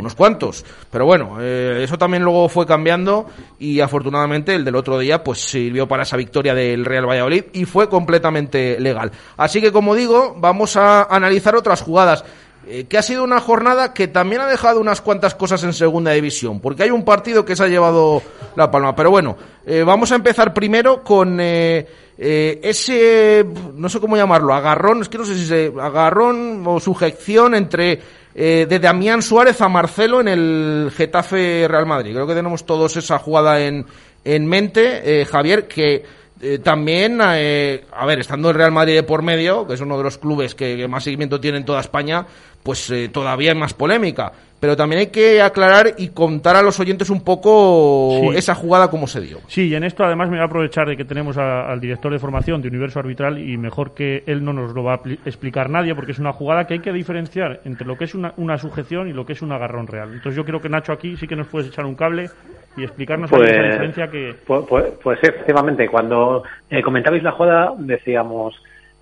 [0.00, 0.64] Unos cuantos.
[0.90, 3.26] Pero bueno, eh, eso también luego fue cambiando
[3.58, 7.64] y afortunadamente el del otro día pues sirvió para esa victoria del Real Valladolid y
[7.64, 9.12] fue completamente legal.
[9.36, 12.24] Así que como digo, vamos a analizar otras jugadas
[12.70, 16.10] eh, que ha sido una jornada que también ha dejado unas cuantas cosas en segunda
[16.10, 18.20] división, porque hay un partido que se ha llevado
[18.56, 18.94] la palma.
[18.94, 21.86] Pero bueno, eh, vamos a empezar primero con eh,
[22.18, 27.54] ese, no sé cómo llamarlo, agarrón, es que no sé si se, agarrón o sujeción
[27.54, 28.00] entre
[28.34, 32.12] eh, de Damián Suárez a Marcelo en el Getafe Real Madrid.
[32.12, 33.86] Creo que tenemos todos esa jugada en,
[34.24, 36.04] en mente, eh, Javier, que
[36.40, 39.96] eh, también, eh, a ver, estando el Real Madrid de por medio, que es uno
[39.98, 42.26] de los clubes que, más seguimiento tiene en toda España,
[42.62, 44.32] pues eh, todavía hay más polémica.
[44.60, 48.36] Pero también hay que aclarar y contar a los oyentes un poco sí.
[48.36, 49.38] esa jugada como se dio.
[49.46, 52.12] Sí, y en esto además me voy a aprovechar de que tenemos a, al director
[52.12, 55.70] de formación de Universo Arbitral y mejor que él no nos lo va a explicar
[55.70, 58.58] nadie porque es una jugada que hay que diferenciar entre lo que es una, una
[58.58, 60.12] sujeción y lo que es un agarrón real.
[60.12, 62.28] Entonces yo creo que Nacho aquí sí que nos puedes echar un cable
[62.76, 64.34] y explicarnos pues, esa diferencia que...
[64.46, 68.54] Pues, pues, pues efectivamente, cuando eh, comentabais la jugada decíamos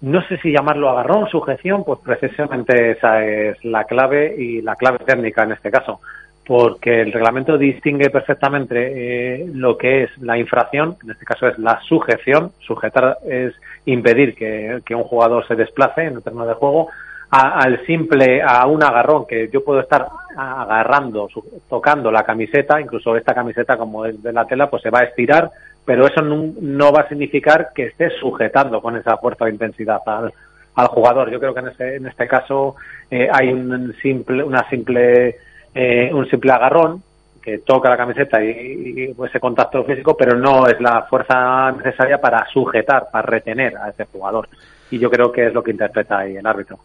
[0.06, 4.98] no sé si llamarlo agarrón, sujeción, pues precisamente esa es la clave y la clave
[5.04, 6.00] técnica en este caso,
[6.46, 11.58] porque el reglamento distingue perfectamente eh, lo que es la infracción, en este caso es
[11.58, 13.52] la sujeción, sujetar es
[13.84, 16.88] impedir que, un jugador se desplace en el terreno de juego,
[17.28, 21.28] a, al simple, a un agarrón, que yo puedo estar agarrando,
[21.68, 25.04] tocando la camiseta, incluso esta camiseta como es de la tela, pues se va a
[25.06, 25.50] estirar,
[25.86, 30.00] pero eso no, no va a significar que esté sujetando con esa fuerza o intensidad
[30.04, 30.32] al,
[30.74, 31.30] al jugador.
[31.30, 32.76] Yo creo que en este, en este caso
[33.10, 35.36] eh, hay un simple, una simple,
[35.74, 37.02] eh, un simple agarrón
[37.42, 42.44] que toca la camiseta y, ese contacto físico, pero no es la fuerza necesaria para
[42.52, 44.48] sujetar, para retener a ese jugador.
[44.90, 46.78] Y yo creo que es lo que interpreta ahí el árbitro.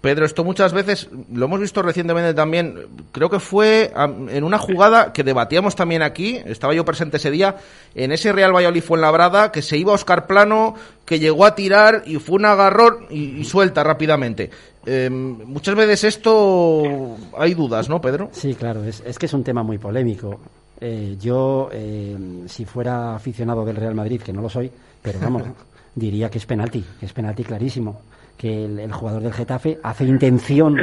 [0.00, 2.86] Pedro, esto muchas veces lo hemos visto recientemente también.
[3.10, 6.40] Creo que fue en una jugada que debatíamos también aquí.
[6.44, 7.56] Estaba yo presente ese día
[7.96, 10.74] en ese Real Valladolid Fuenlabrada que se iba Oscar Plano,
[11.04, 14.50] que llegó a tirar y fue un agarrón y, suelta rápidamente.
[14.86, 18.30] Eh, muchas veces esto hay dudas, ¿no, Pedro?
[18.32, 18.84] Sí, claro.
[18.84, 20.38] Es, es que es un tema muy polémico.
[20.80, 24.70] Eh, yo, eh, si fuera aficionado del Real Madrid, que no lo soy,
[25.02, 25.42] pero vamos,
[25.96, 28.00] diría que es penalti, que es penalti clarísimo
[28.38, 30.76] que el, el, jugador del Getafe hace intención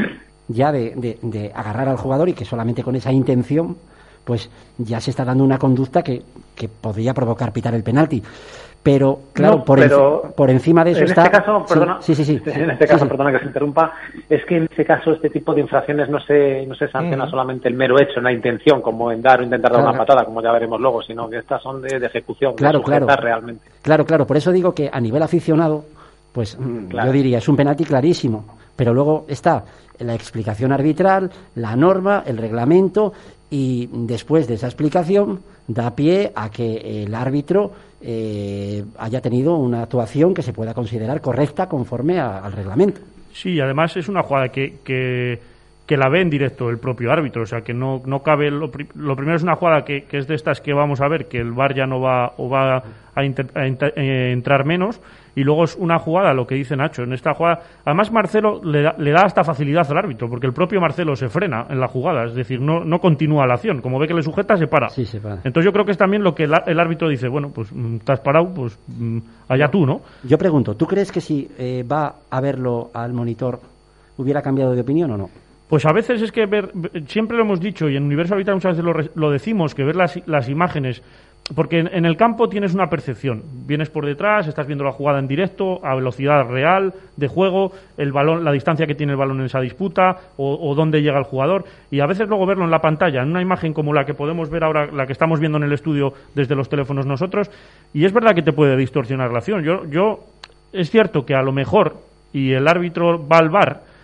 [0.47, 3.77] ya de, de, de, agarrar al jugador y que solamente con esa intención
[4.25, 6.21] pues ya se está dando una conducta que,
[6.55, 8.21] que podría provocar pitar el penalti.
[8.85, 11.23] Pero, claro, no, por, pero en, por, encima de eso en está...
[11.23, 13.93] Este caso, perdona, sí, sí, sí, En este caso, perdona que se interrumpa,
[14.29, 17.29] es que en este caso este tipo de infracciones no se, no se sanciona mm.
[17.31, 19.89] solamente el mero hecho, la intención, como en dar o intentar dar claro.
[19.89, 22.85] una patada, como ya veremos luego, sino que estas son de, de ejecución, claro, de
[22.85, 23.07] claro.
[23.07, 23.67] realmente.
[23.81, 25.85] Claro, claro, por eso digo que a nivel aficionado
[26.35, 27.07] pues mm, claro.
[27.07, 28.43] yo diría, es un penalti clarísimo.
[28.75, 29.63] Pero luego está
[29.99, 33.13] la explicación arbitral, la norma, el reglamento
[33.49, 37.71] y después de esa explicación da pie a que el árbitro
[38.01, 42.99] eh, haya tenido una actuación que se pueda considerar correcta conforme a, al reglamento.
[43.31, 45.39] Sí, además es una jugada que, que,
[45.85, 48.51] que, la ve en directo el propio árbitro, o sea que no, no cabe.
[48.51, 51.27] Lo, lo primero es una jugada que, que, es de estas que vamos a ver,
[51.27, 52.83] que el VAR ya no va o va
[53.15, 55.01] a, inter, a, inter, a eh, entrar menos
[55.35, 58.81] y luego es una jugada, lo que dice Nacho, en esta jugada, además Marcelo le
[58.81, 61.87] da, le da hasta facilidad al árbitro, porque el propio Marcelo se frena en la
[61.87, 64.89] jugada, es decir, no, no continúa la acción, como ve que le sujeta, se para.
[64.89, 65.35] Sí, se para.
[65.43, 67.97] Entonces yo creo que es también lo que el, el árbitro dice, bueno, pues mm,
[67.97, 69.17] estás parado, pues mm,
[69.49, 70.01] allá tú, ¿no?
[70.23, 73.59] Yo pregunto, ¿tú crees que si eh, va a verlo al monitor
[74.17, 75.29] hubiera cambiado de opinión o no?
[75.67, 76.71] Pues a veces es que ver,
[77.07, 79.95] siempre lo hemos dicho y en Universo Habitual muchas veces lo, lo decimos, que ver
[79.95, 81.01] las, imágenes
[81.55, 83.43] porque en, en el campo tienes una percepción.
[83.67, 88.11] Vienes por detrás, estás viendo la jugada en directo, a velocidad real de juego, el
[88.11, 91.23] balón, la distancia que tiene el balón en esa disputa o, o dónde llega el
[91.23, 91.65] jugador.
[91.91, 94.49] Y a veces luego verlo en la pantalla, en una imagen como la que podemos
[94.49, 97.51] ver ahora, la que estamos viendo en el estudio desde los teléfonos nosotros,
[97.93, 99.63] y es verdad que te puede distorsionar la acción.
[99.63, 100.21] Yo, yo
[100.73, 101.97] es cierto que a lo mejor,
[102.33, 103.94] y el árbitro va al bar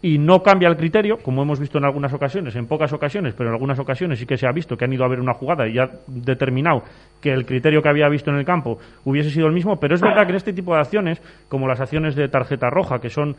[0.00, 3.50] y no cambia el criterio, como hemos visto en algunas ocasiones, en pocas ocasiones, pero
[3.50, 5.66] en algunas ocasiones sí que se ha visto que han ido a ver una jugada
[5.68, 6.82] y ha determinado
[7.20, 10.00] que el criterio que había visto en el campo hubiese sido el mismo, pero es
[10.00, 13.36] verdad que en este tipo de acciones, como las acciones de tarjeta roja, que son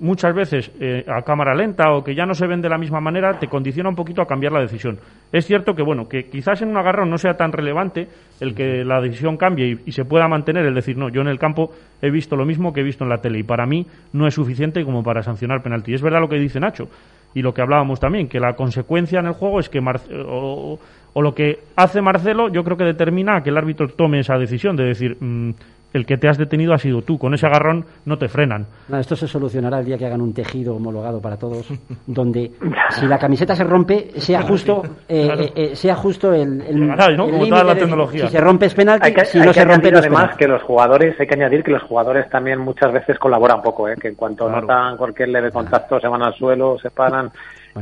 [0.00, 3.00] muchas veces eh, a cámara lenta o que ya no se ven de la misma
[3.00, 4.98] manera, te condiciona un poquito a cambiar la decisión.
[5.32, 8.08] Es cierto que, bueno, que quizás en un agarrón no sea tan relevante
[8.40, 11.28] el que la decisión cambie y, y se pueda mantener, el decir, no, yo en
[11.28, 13.86] el campo he visto lo mismo que he visto en la tele y para mí
[14.12, 15.94] no es suficiente como para sancionar penalti.
[15.94, 16.88] Es verdad lo que dice Nacho
[17.34, 20.78] y lo que hablábamos también, que la consecuencia en el juego es que Mar- o,
[21.12, 24.76] o lo que hace Marcelo, yo creo que determina que el árbitro tome esa decisión
[24.76, 25.16] de decir,
[25.98, 28.66] mm, el que te has detenido ha sido tú, con ese agarrón no te frenan.
[28.88, 31.68] Nada, esto se solucionará el día que hagan un tejido homologado para todos,
[32.06, 32.52] donde
[32.90, 35.42] si la camiseta se rompe, sea justo, eh, Claro.
[35.42, 37.24] eh, eh, sea justo el, el, Legal, ¿no?
[37.26, 38.26] el Como toda la de- tecnología.
[38.26, 40.04] Si se rompe es penalti, Hay que, si hay no que se rompe no es
[40.04, 40.38] además penalti.
[40.44, 43.94] que los jugadores, hay que añadir que los jugadores también muchas veces colaboran poco, ¿eh?
[44.00, 44.60] que en cuanto Claro.
[44.62, 47.30] notan cualquier leve contacto se van al suelo, se paran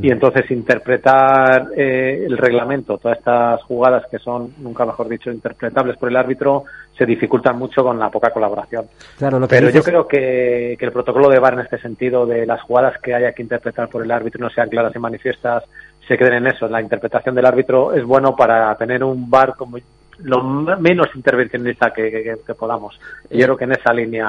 [0.03, 5.97] y entonces interpretar eh, el reglamento, todas estas jugadas que son, nunca mejor dicho, interpretables
[5.97, 6.65] por el árbitro,
[6.97, 8.87] se dificultan mucho con la poca colaboración.
[9.19, 12.27] Claro, lo que Pero yo creo que, que el protocolo de VAR en este sentido
[12.27, 15.65] de las jugadas que haya que interpretar por el árbitro no sean claras y manifiestas,
[16.07, 16.69] se queden en eso.
[16.69, 19.79] La interpretación del árbitro es bueno para tener un VAR como
[20.19, 22.99] lo menos intervencionista que, que- que podamos.
[23.31, 24.27] Yo creo que en esa línea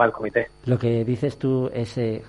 [0.00, 0.46] va el comité.
[0.66, 2.22] Lo que dices tú es eh,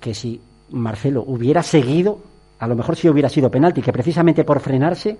[0.00, 0.40] que si
[0.72, 2.18] Marcelo hubiera seguido,
[2.58, 5.16] a lo mejor sí hubiera sido penalti, que precisamente por frenarse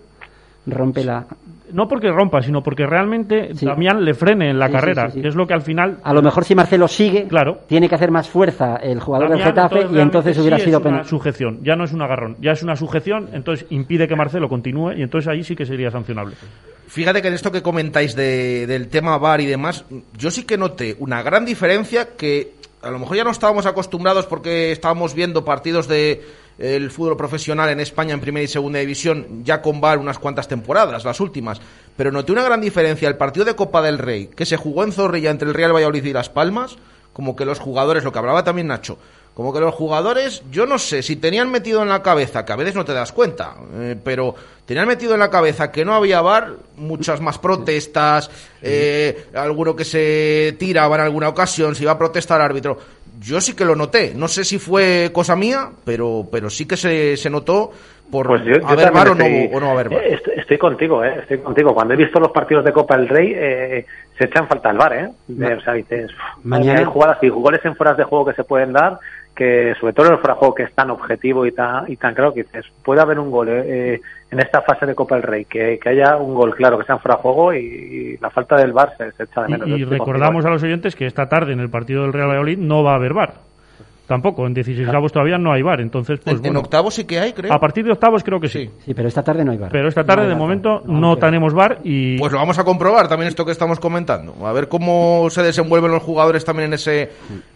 [0.66, 1.26] rompe la...
[1.72, 3.64] No porque rompa, sino porque realmente Sí.
[3.64, 5.22] Damián le frene en la Sí, carrera, sí, sí.
[5.22, 7.60] que es lo que al final A lo mejor si Marcelo sigue, Claro.
[7.68, 10.84] tiene que hacer más fuerza el jugador del Getafe y entonces hubiera sí sido es
[10.86, 14.48] una sujeción, ya no es un agarrón, ya es una sujeción, entonces impide que Marcelo
[14.48, 16.34] continúe y entonces ahí sí que sería sancionable.
[16.88, 19.84] Fíjate que en esto que comentáis de- del tema VAR y demás,
[20.18, 24.26] yo sí que noté una gran diferencia que a lo mejor ya no estábamos acostumbrados
[24.26, 26.24] porque estábamos viendo partidos de
[26.58, 30.48] el fútbol profesional en España en primera y segunda división ya con VAR unas cuantas
[30.48, 31.60] temporadas, las últimas,
[31.96, 33.08] pero noté una gran diferencia.
[33.08, 36.04] El partido de Copa del Rey que se jugó en Zorrilla entre el Real Valladolid
[36.04, 36.76] y Las Palmas,
[37.12, 38.98] como que los jugadores, lo que hablaba también Nacho,
[39.34, 42.56] como que los jugadores, yo no sé si tenían metido en la cabeza, que a
[42.56, 44.34] veces no te das cuenta, eh, pero
[44.66, 48.30] tenían metido en la cabeza que no había bar, muchas más protestas,
[48.62, 52.78] eh, alguno que se tiraba en alguna ocasión, se iba a protestar al árbitro.
[53.20, 56.76] Yo sí que lo noté, no sé si fue cosa mía, pero, pero sí que
[56.76, 57.70] se, se notó
[58.10, 60.02] por Pues yo, yo haber bar o no, o no haber bar.
[60.02, 61.18] eh, Estoy, estoy contigo, ¿eh?
[61.20, 61.72] Estoy contigo.
[61.74, 63.86] Cuando he visto los partidos de Copa del Rey, eh,
[64.18, 65.08] se echan falta el bar, ¿eh?
[65.28, 68.34] De- o sea, dices, "Uf, Mañana- hay jugadas y goles en fueras de juego que
[68.34, 68.98] se pueden dar,
[69.40, 72.34] que sobre todo en el juego que es tan objetivo y tan, y tan claro
[72.34, 75.46] que dices, puede haber un gol eh, eh, en esta fase de Copa del Rey,
[75.46, 78.28] que, que haya un gol claro que sea en fuera de juego y, y la
[78.28, 79.66] falta del bar se, se echa de menos.
[79.66, 82.84] Y, recordamos a los oyentes que esta tarde en el partido del Real Valladolid no
[82.84, 83.32] va a haber bar.
[84.10, 87.20] Tampoco, en 16 avos todavía no hay bar, entonces pues en, en octavos sí que
[87.20, 87.52] hay, creo.
[87.52, 88.66] a partir de octavos creo que sí.
[88.66, 88.70] Sí.
[88.86, 89.70] Sí, pero esta tarde no hay bar.
[89.70, 92.64] Pero esta tarde No de bar, momento no, tenemos bar y Pues lo vamos a
[92.64, 94.34] comprobar también esto que estamos comentando.
[94.44, 97.10] A ver cómo se desenvuelven los jugadores también en ese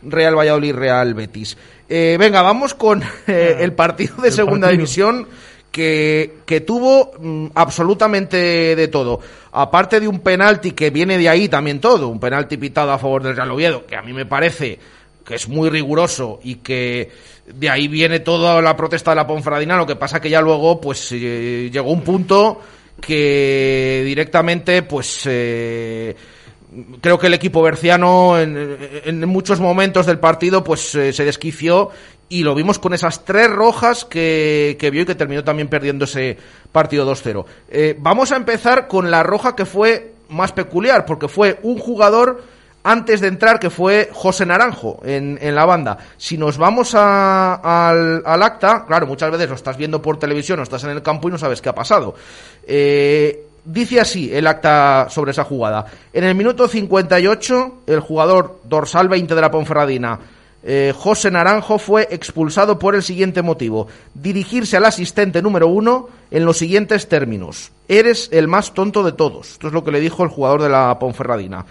[0.05, 1.59] Real Valladolid Real Betis.
[1.89, 4.79] Eh, venga, vamos con eh, el partido de el segunda partido.
[4.79, 5.27] división
[5.73, 9.19] que, que tuvo mm, absolutamente de todo.
[9.51, 13.25] Aparte de un penalti que viene de ahí también todo, un penalti pitado a favor
[13.25, 14.79] del Real Oviedo, que a mí me parece
[15.25, 17.11] que es muy riguroso y que
[17.47, 20.81] de ahí viene toda la protesta de la Ponferradina, lo que pasa que ya luego
[20.81, 22.61] pues eh, llegó un punto
[23.01, 26.14] que directamente pues eh,
[27.01, 31.91] creo que el equipo berciano en, en muchos momentos del partido pues eh, se desquició
[32.29, 36.05] y lo vimos con esas tres rojas que, que vio y que terminó también perdiendo
[36.05, 36.37] ese
[36.72, 37.45] partido 2-0.
[37.68, 42.43] Eh, vamos a empezar con la roja que fue más peculiar porque fue un jugador
[42.85, 45.97] antes de entrar, que fue José Naranjo en, en la banda.
[46.18, 47.55] Si nos vamos a-
[47.89, 51.03] al, al acta, claro, muchas veces lo estás viendo por televisión o estás en el
[51.03, 52.14] campo y no sabes qué ha pasado.
[52.66, 55.87] Eh, dice así el acta sobre esa jugada.
[56.12, 60.18] En el minuto 58, el jugador dorsal 20 de la Ponferradina,
[60.62, 63.87] eh, José Naranjo, fue expulsado por el siguiente motivo.
[64.14, 67.70] Dirigirse al asistente número uno en los siguientes términos.
[67.89, 69.53] Eres el más tonto de todos.
[69.53, 71.64] Esto es lo que le dijo el jugador de la Ponferradina.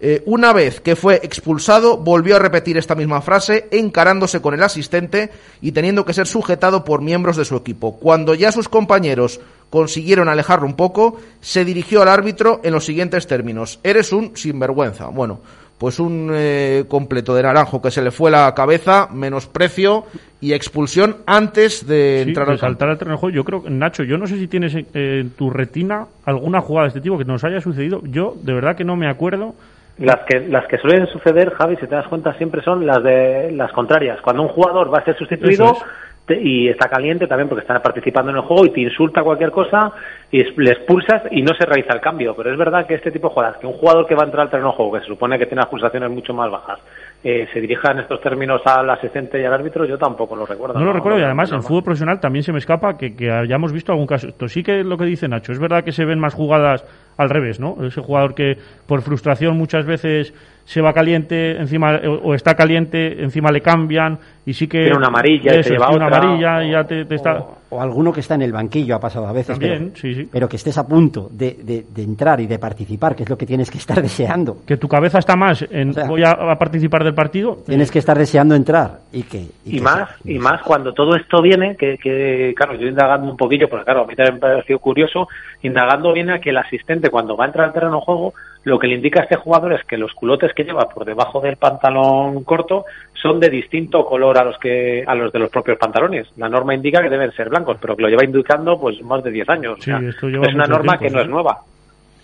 [0.00, 4.62] Eh, una vez que fue expulsado, volvió a repetir esta misma frase, encarándose con el
[4.62, 5.30] asistente
[5.60, 7.98] y teniendo que ser sujetado por miembros de su equipo.
[7.98, 9.40] Cuando ya sus compañeros
[9.70, 13.80] consiguieron alejarlo un poco, se dirigió al árbitro en los siguientes términos.
[13.82, 15.08] Eres un sinvergüenza.
[15.08, 15.40] Bueno,
[15.78, 20.04] pues un eh, completo de naranjo que se le fue la cabeza, menosprecio
[20.40, 23.30] y expulsión antes de Sí, entrar de al saltar al terreno.
[23.30, 26.84] Yo creo que, Nacho, yo no sé si tienes eh, en tu retina alguna jugada
[26.84, 28.02] de este tipo que nos haya sucedido.
[28.04, 29.54] Yo, de verdad que no me acuerdo.
[29.98, 33.50] Las que, las que suelen suceder, Javi, si te das cuenta, siempre son las de
[33.52, 34.20] las contrarias.
[34.20, 35.84] Cuando un jugador va a ser sustituido es.
[36.24, 39.50] te- y está caliente también porque está participando en el juego y te insulta cualquier
[39.50, 39.90] cosa
[40.30, 42.36] y es- le expulsas y no se realiza el cambio.
[42.36, 44.42] Pero es verdad que este tipo de jugadas, que un jugador que va a entrar
[44.42, 46.78] al terreno de juego, que se supone que tiene las pulsaciones mucho más bajas,
[47.24, 50.78] eh, se dirija en estos términos al asistente y al árbitro, yo tampoco lo recuerdo.
[50.78, 53.72] No lo recuerdo y además en fútbol profesional también se me escapa que, que hayamos
[53.72, 54.28] visto algún caso.
[54.28, 55.50] Esto sí que es lo que dice Nacho.
[55.50, 56.84] Es verdad que se ven más jugadas
[57.16, 57.76] al revés, ¿no?
[57.84, 58.56] Ese jugador que
[58.86, 60.32] por frustración muchas veces
[60.68, 64.98] se va caliente, encima o, o está caliente, encima le cambian y sí que Tiene
[64.98, 67.38] una amarilla y Eso, se lleva tiene una otra, amarilla y ya te, te está
[67.38, 69.58] O, o alguno que está en el banquillo ha pasado a veces.
[69.58, 70.28] También, pero, sí, sí.
[70.30, 73.36] pero que estés a punto de, de- de entrar y de participar, que es lo
[73.38, 74.58] que tienes que estar deseando.
[74.66, 77.58] que tu cabeza está más en O sea, voy a, a participar del partido.
[77.66, 79.46] Tienes que estar deseando entrar y que.
[79.64, 83.38] y que más y más cuando todo esto viene que, que claro yo indagando un
[83.38, 85.28] poquillo porque claro a mí también me pareció curioso
[85.62, 88.34] indagando viene a que el asistente cuando va a entrar al terreno de juego
[88.68, 91.40] lo que le indica a este jugador es que los culotes que lleva por debajo
[91.40, 95.78] del pantalón corto son de distinto color a los que a los de los propios
[95.78, 96.28] pantalones.
[96.36, 99.30] La norma indica que deben ser blancos pero que lo lleva indicando pues más de
[99.32, 99.78] 10 años.
[99.78, 101.58] O sea, esto lleva es una norma tiempo, que no es nueva.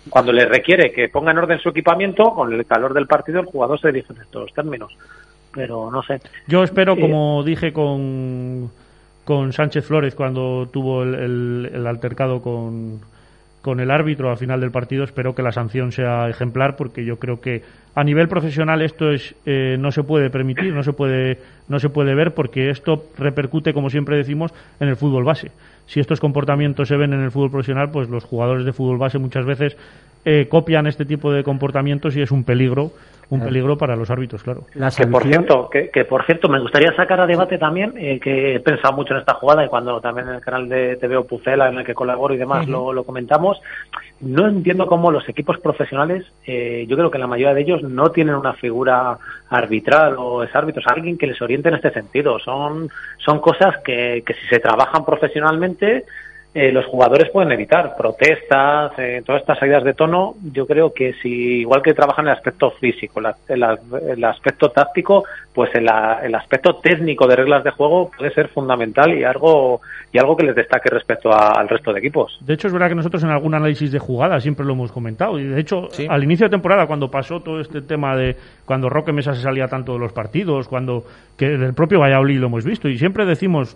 [0.09, 3.47] Cuando le requiere que ponga en orden su equipamiento con el calor del partido el
[3.47, 4.95] jugador se dirige en estos términos.
[5.51, 6.19] Pero no sé.
[6.47, 8.69] Yo espero, Eh, como dije con,
[9.23, 12.99] con Sánchez Flores cuando tuvo el, el- el altercado con,
[13.65, 17.17] con el árbitro al final del partido, espero que la sanción sea ejemplar porque yo
[17.17, 17.63] creo que
[17.95, 21.89] a nivel profesional esto es eh, no se puede permitir, no se puede no se
[21.89, 25.49] puede ver porque esto repercute, como siempre decimos, en el fútbol base.
[25.87, 29.17] Si estos comportamientos se ven en el fútbol profesional, pues los jugadores de fútbol base
[29.17, 29.75] muchas veces
[30.25, 32.91] eh, copian este tipo de comportamientos y es un peligro,
[33.29, 34.65] un peligro para los árbitros, claro.
[34.73, 38.19] La Que por cierto, que, que por cierto, me gustaría sacar a debate también, eh,
[38.19, 41.21] que he pensado mucho en esta jugada y cuando también en el canal de TV
[41.23, 43.59] Pucela, en el que colaboro y demás, lo, lo comentamos,
[44.21, 48.09] no entiendo cómo los equipos profesionales, eh, yo creo que la mayoría de ellos no
[48.09, 49.17] tienen una figura
[49.49, 52.39] arbitral o es árbitros, alguien que les oriente en este sentido.
[52.39, 56.05] Son, son cosas que, que si se trabajan profesionalmente,
[56.57, 60.35] eh, los jugadores pueden evitar protestas, eh, todas estas salidas de tono.
[60.53, 63.61] Yo creo que si, igual que trabajan el aspecto físico, la- el,
[64.09, 65.87] el aspecto táctico, pues el,
[66.23, 69.81] el aspecto técnico de reglas de juego puede ser fundamental y algo
[70.13, 72.37] y algo que les destaque respecto a- al resto de equipos.
[72.39, 75.37] De hecho, es verdad que nosotros en algún análisis de jugada siempre lo hemos comentado.
[75.37, 76.07] Y de hecho, Sí.
[76.09, 79.67] al inicio de temporada, cuando pasó todo este tema de cuando Roque Mesa se salía
[79.67, 81.03] tanto de los partidos, cuando
[81.37, 83.75] que del propio Valladolid lo hemos visto, y siempre decimos,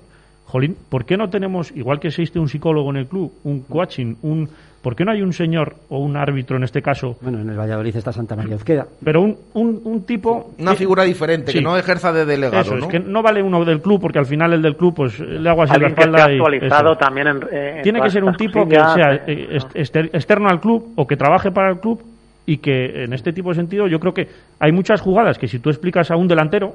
[0.49, 4.15] Jolín, ¿por qué no tenemos, igual que existe un psicólogo en el club, un coaching,
[4.23, 4.49] un,
[4.81, 7.55] ¿por qué no hay un señor o un árbitro en este caso, Bueno, en el
[7.57, 8.87] Valladolid está Santa María Uzqueda.
[9.03, 10.49] pero un, un, un tipo...
[10.57, 11.59] Una que- figura diferente, Sí.
[11.59, 12.85] que no ejerza de delegado, Eso, ¿no?
[12.85, 15.47] es que no vale uno del club, porque al final el del club, pues le
[15.47, 16.35] hago así la que espalda y...
[16.37, 16.99] actualizado eso.
[16.99, 20.59] también en, eh, en Tiene que ser un tipo que sea eh, eh, externo al
[20.59, 22.01] club o que trabaje para el club
[22.47, 24.27] y que en este tipo de sentido yo creo que
[24.59, 26.73] hay muchas jugadas que si tú explicas a un delantero,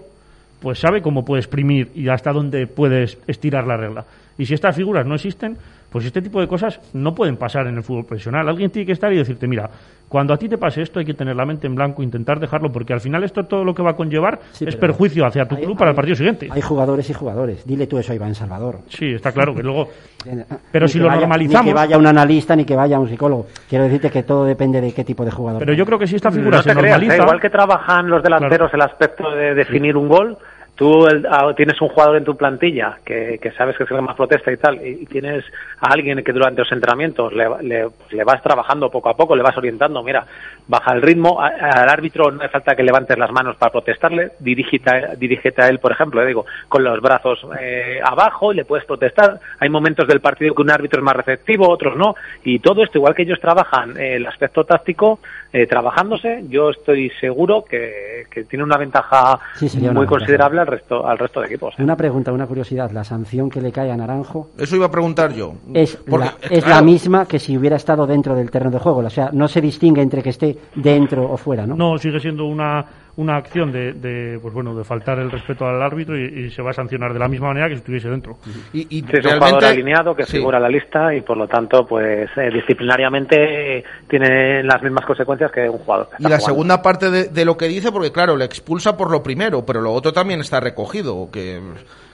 [0.65, 4.07] pues sabe cómo puede exprimir y hasta dónde puedes estirar la regla.
[4.39, 5.57] Y si estas figuras no existen,
[5.91, 8.49] pues este tipo de cosas no pueden pasar en el fútbol profesional.
[8.49, 9.71] Alguien tiene que estar y decirte, mira,
[10.09, 12.73] cuando a ti te pase esto hay que tener la mente en blanco, intentar dejarlo,
[12.73, 15.55] porque al final esto todo lo que va a conllevar Sí, es perjuicio hacia tu
[15.55, 16.49] hay- club para el partido siguiente.
[16.51, 17.65] Hay jugadores y jugadores.
[17.65, 18.79] Dile tú eso a Iván Salvador.
[18.89, 19.89] Sí, está claro que luego...
[20.73, 23.47] Pero si lo normalizamos- Ni que vaya un analista ni que vaya un psicólogo.
[23.69, 25.61] Quiero decirte que todo depende de qué tipo de jugador.
[25.61, 27.17] Pero yo creo que si esta figura no se creas, normaliza...
[27.17, 27.19] ¿eh?
[27.23, 30.39] igual que trabajan los delanteros el aspecto de definir un gol,
[30.77, 33.97] tú el- ah, tienes un jugador en tu plantilla que, que sabes que es el
[33.97, 35.45] que más protesta y tal, y, y tienes
[35.81, 39.43] a alguien que durante los entrenamientos le, le- le vas trabajando poco a poco, le
[39.43, 40.27] vas orientando, mira,
[40.67, 44.33] baja el ritmo, a- al árbitro no hace falta que levantes las manos para protestarle,
[44.41, 48.57] dirígete, a- dirígete a él, por ejemplo, eh, digo, con los brazos eh, abajo y
[48.57, 49.39] le puedes protestar.
[49.61, 52.15] Hay momentos del partido que un árbitro es más receptivo, otros no,
[52.45, 55.21] y todo esto, igual que ellos trabajan eh, el aspecto táctico,
[55.53, 60.64] eh, trabajándose, yo estoy seguro que, que tiene una ventaja Sí, sería una muy considerable
[60.65, 61.75] al resto, al resto de equipos.
[61.79, 61.83] ¿eh?
[61.83, 62.91] Una pregunta, una curiosidad.
[62.91, 65.55] La sanción que le cae a Naranjo Eso iba a preguntar yo.
[65.73, 68.79] es, Porque, la, es claro, la misma que si hubiera estado dentro del terreno de
[68.79, 68.99] juego.
[68.99, 71.77] O sea, no se distingue entre que esté dentro o fuera, ¿no?
[71.77, 72.85] No, sigue siendo una,
[73.17, 76.63] una acción de, de, pues bueno, de faltar el respeto al árbitro y, y se
[76.63, 78.39] va a sancionar de la misma manera que si estuviese dentro.
[78.73, 80.33] Y, y Sí, es un jugador alineado que sí.
[80.39, 85.07] figura en la lista y por lo tanto, pues eh, disciplinariamente eh, tiene las mismas
[85.07, 86.09] consecuencias que un jugador.
[86.11, 86.45] que Y la jugando.
[86.47, 89.81] segunda parte de, de lo que dice, porque claro, le expulsa por lo primero, pero
[89.81, 91.29] lo otro también está recogido.
[91.33, 91.61] Que,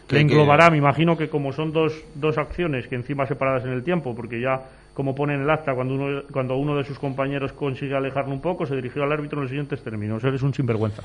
[0.06, 3.64] que- Le que- englobará, me imagino que como son dos, dos acciones que encima separadas
[3.64, 4.60] en el tiempo, porque ya,
[5.00, 8.42] como pone en el acta, cuando uno, cuando uno de sus compañeros consigue alejarlo un
[8.42, 10.22] poco, se dirigió al árbitro en los siguientes términos.
[10.22, 11.02] Eres un sinvergüenza.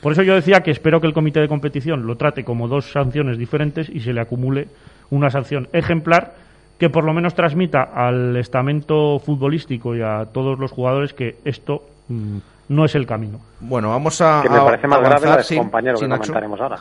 [0.00, 2.92] Por eso yo decía que espero que el comité de competición lo trate como dos
[2.92, 4.68] sanciones diferentes y se le acumule
[5.10, 6.34] una sanción ejemplar
[6.78, 11.82] que por lo menos transmita al estamento futbolístico y a todos los jugadores que esto
[12.06, 12.36] mm,
[12.72, 13.40] no es el camino.
[13.60, 14.40] Bueno, vamos a.
[14.42, 16.32] Que me a parece más grave avanzar, la de sí, su compañero sí, que Nacho.
[16.32, 16.80] comentaremos ahora.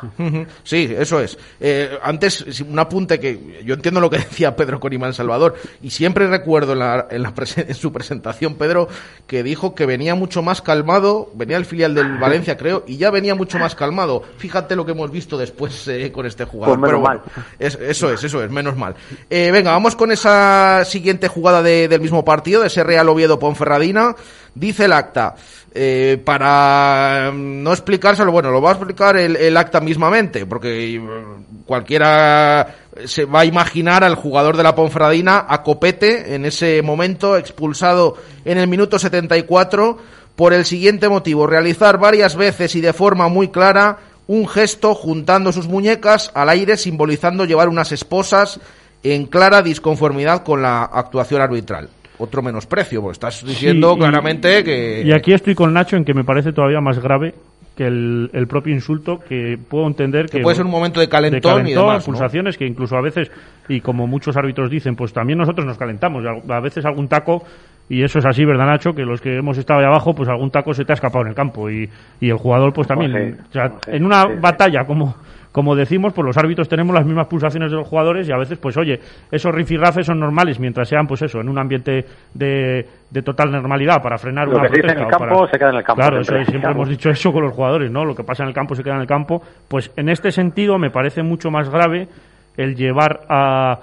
[0.64, 1.38] Sí, eso es.
[1.60, 5.92] Eh, antes, un apunte que yo entiendo lo que decía Pedro con Imán Salvador y
[5.92, 8.88] siempre recuerdo en, la, en, la en su presentación, Pedro,
[9.28, 13.12] que dijo que venía mucho más calmado, venía el filial del Valencia, creo, y ya
[13.12, 14.24] venía mucho más calmado.
[14.38, 16.80] Fíjate lo que hemos visto después eh, con este jugador.
[16.80, 18.96] Pues menos Pero bueno, es- eso es, eso es, menos mal.
[19.30, 23.38] Eh, venga, vamos con esa siguiente jugada de- del mismo partido, de ese Real Oviedo
[23.38, 24.16] Ponferradina.
[24.54, 25.36] Dice el acta,
[25.74, 31.00] eh, para mm, no explicárselo, bueno, lo va a explicar el, el acta mismamente, porque
[31.00, 36.82] mm, cualquiera se va a imaginar al jugador de la Ponferradina a Copete en ese
[36.82, 39.98] momento, expulsado en el minuto 74
[40.36, 45.52] por el siguiente motivo, realizar varias veces y de forma muy clara un gesto juntando
[45.52, 48.60] sus muñecas al aire simbolizando llevar unas esposas
[49.04, 51.90] en clara disconformidad con la actuación arbitral.
[52.24, 55.02] Otro menosprecio, porque estás diciendo Sí, y- claramente que...
[55.04, 57.34] Y aquí estoy con Nacho en que me parece todavía más grave
[57.76, 60.38] que el, el propio insulto, que puedo entender que...
[60.38, 62.06] Que puede ser un momento de de calentón, y demás, ¿no?
[62.14, 63.32] pulsaciones, que incluso a veces,
[63.70, 66.24] y como muchos árbitros dicen, pues también nosotros nos calentamos.
[66.50, 67.44] A veces algún taco,
[67.90, 68.94] y eso es así, ¿verdad, Nacho?
[68.94, 71.30] Que los que hemos estado ahí abajo, pues algún taco se te ha escapado en
[71.30, 71.70] el campo.
[71.70, 73.40] Y, y el jugador, pues también.
[73.50, 75.16] O sea, en una batalla como
[75.52, 78.58] como decimos, pues los árbitros tenemos las mismas pulsaciones de los jugadores y a veces,
[78.58, 79.00] pues oye,
[79.32, 84.02] esos rifirrafes son normales mientras sean, pues eso, en un ambiente de, de total normalidad
[84.02, 85.84] para frenar Lo una que dice en protesta el campo para- se queda en el
[85.84, 86.88] campo Claro, siempre, eso, siempre digamos.
[86.88, 88.06] hemos dicho eso con los jugadores, ¿no?
[88.06, 89.42] Lo que pasa en el campo se queda en el campo.
[89.68, 92.08] Pues en este sentido me parece mucho más grave
[92.56, 93.80] el llevar a,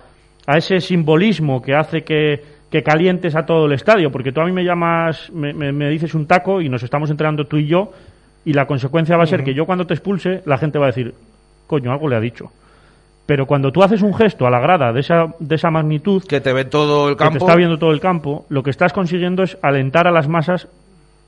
[0.46, 4.46] a ese simbolismo que hace que, que calientes a todo el estadio, porque tú a
[4.46, 7.66] mí me llamas, me, me- me dices un taco y nos estamos entrenando tú y
[7.66, 7.92] yo,
[8.44, 10.88] y la consecuencia va a ser que yo cuando te expulse, la gente va a
[10.88, 11.12] decir,
[11.68, 12.50] coño, algo le ha dicho.
[13.26, 16.40] Pero cuando tú haces un gesto a la grada de esa, de esa magnitud, Que
[16.40, 17.44] te ve todo el que te campo.
[17.44, 20.66] está viendo todo el campo, lo que estás consiguiendo es alentar a las masas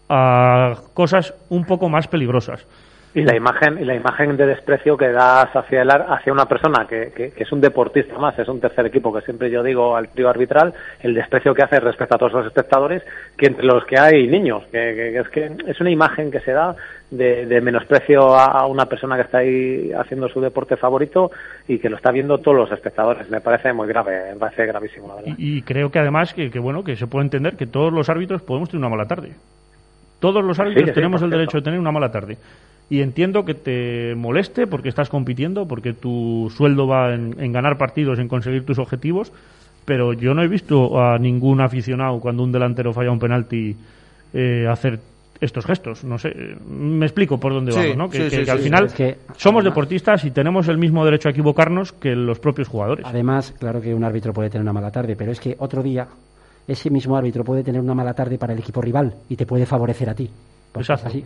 [0.08, 2.66] a cosas un poco más peligrosas.
[3.12, 6.86] Y la imagen y la imagen de desprecio que das hacia el hacia una persona
[6.86, 9.96] que, que- que es un deportista más, es un tercer equipo que siempre yo digo
[9.96, 13.02] al trío arbitral, el desprecio que hace respecto a todos los espectadores,
[13.36, 16.76] que entre los que hay niños, que, es que es una imagen que se da
[17.10, 21.32] de, de menosprecio a, a una persona que está ahí haciendo su deporte favorito
[21.66, 23.28] y que lo está viendo todos los espectadores.
[23.28, 25.34] Me parece muy grave, me parece gravísimo, la verdad.
[25.36, 28.08] Y, y creo que además que, que, bueno que se puede entender que todos los
[28.08, 29.32] árbitros podemos tener una mala tarde.
[30.20, 32.36] Todos los árbitros sí, tenemos el derecho de tener una mala tarde.
[32.90, 37.78] Y entiendo que te moleste porque estás compitiendo, porque tu sueldo va en, en ganar
[37.78, 39.32] partidos, en conseguir tus objetivos,
[39.84, 43.76] pero yo no he visto a ningún aficionado cuando un delantero falla un penalti
[44.34, 44.98] eh, hacer
[45.40, 46.02] estos gestos.
[46.04, 46.34] No sé,
[46.68, 48.10] me explico por dónde Sí, vamos, ¿no?
[48.10, 50.66] Que, sí, que- sí, que sí, al final Es que, somos además- deportistas y tenemos
[50.68, 53.06] el mismo derecho a equivocarnos que los propios jugadores.
[53.08, 56.08] Además, claro que un árbitro puede tener una mala tarde, pero es que otro día
[56.66, 59.64] ese mismo árbitro puede tener una mala tarde para el equipo rival y te puede
[59.64, 60.28] favorecer a ti.
[60.74, 61.08] Exacto.
[61.08, 61.24] es así.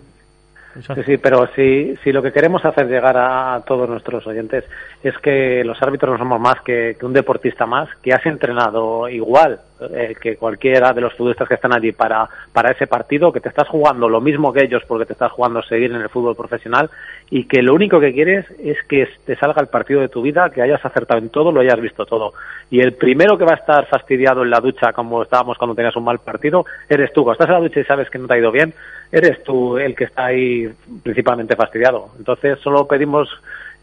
[0.77, 1.03] Exacto.
[1.03, 4.65] Sí, sí, pero si, si lo que queremos hacer llegar a todos nuestros oyentes
[5.03, 9.09] es que los árbitros no somos más que, que un deportista más que has entrenado
[9.09, 13.41] igual eh, que cualquiera de los futbolistas que están allí para, para ese partido, que
[13.41, 16.37] te estás jugando lo mismo que ellos porque te estás jugando seguir en el fútbol
[16.37, 16.91] profesional
[17.29, 20.51] y que lo único que quieres es que te salga el partido de tu vida,
[20.51, 22.35] que hayas acertado en todo, lo hayas visto todo.
[22.71, 25.97] Y el primero que va a estar fastidiado en la ducha, como estábamos cuando tenías
[25.97, 27.25] un mal partido, eres tú.
[27.25, 28.73] Cuando estás en la ducha y sabes que no te ha ido bien,
[29.11, 30.71] eres tú el que está ahí
[31.03, 32.11] principalmente fastidiado.
[32.19, 33.29] Entonces solo pedimos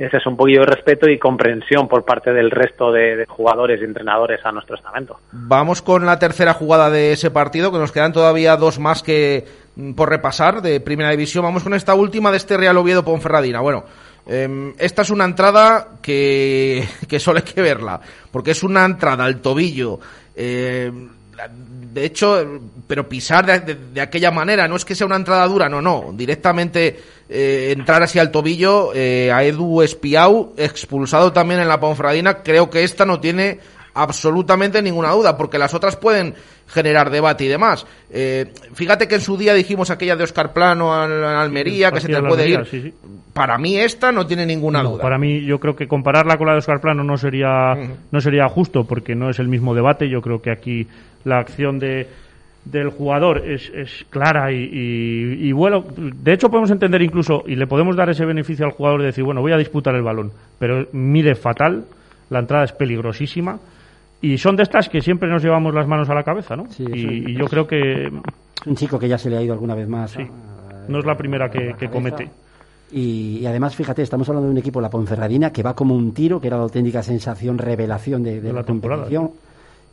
[0.06, 3.86] ese es un poquillo de respeto y comprensión por parte del resto de, jugadores y
[3.86, 5.20] entrenadores a nuestro estamento.
[5.32, 9.46] Vamos con la tercera jugada de ese partido, que nos quedan todavía dos más que
[9.76, 11.44] mm, por repasar de Primera División.
[11.44, 13.62] Vamos con esta última de este Real Oviedo Ponferradina.
[13.62, 13.84] Bueno,
[14.26, 19.26] em, esta es una entrada que, que solo hay que verla, porque es una entrada
[19.26, 20.00] al tobillo.
[20.36, 21.10] em,
[21.82, 25.82] de hecho, pero pisar de, aquella manera, no es que sea una entrada dura, no,
[25.82, 31.80] no, directamente eh, entrar así al tobillo eh, a Edu Espiau, expulsado también en la
[31.80, 33.60] Ponferradina, creo que esta no tiene
[33.94, 36.36] absolutamente ninguna duda, porque las otras pueden
[36.72, 37.86] generar debate y demás.
[38.10, 42.00] Eh, fíjate que en su día dijimos aquella de Oscar Plano al a Almería, que
[42.00, 42.94] se te puede ir.
[43.34, 45.02] Para mí esta no tiene ninguna duda.
[45.02, 47.74] Para mí yo creo que compararla con la de Oscar Plano no sería,
[48.12, 50.10] no sería justo, porque no es el mismo debate.
[50.10, 50.88] Yo creo que aquí
[51.24, 52.08] la acción de
[52.64, 57.66] del jugador es, es clara y, y, bueno, de hecho podemos entender incluso y le
[57.66, 60.86] podemos dar ese beneficio al jugador de decir, bueno, voy a disputar el balón, pero
[60.92, 61.86] mide fatal,
[62.30, 63.60] la entrada es peligrosísima
[64.22, 66.66] y son de estas que siempre nos llevamos las manos a la cabeza, ¿no?
[66.78, 68.10] y, yo creo que...
[68.64, 70.12] Un chico que ya se le ha ido alguna vez más.
[70.12, 70.24] Sí,
[70.88, 72.30] no es la primera que, comete.
[72.92, 76.40] Y, además, fíjate, estamos hablando de un equipo, la Ponferradina, que va como un tiro,
[76.40, 79.08] que era la auténtica sensación, revelación de, la, temporada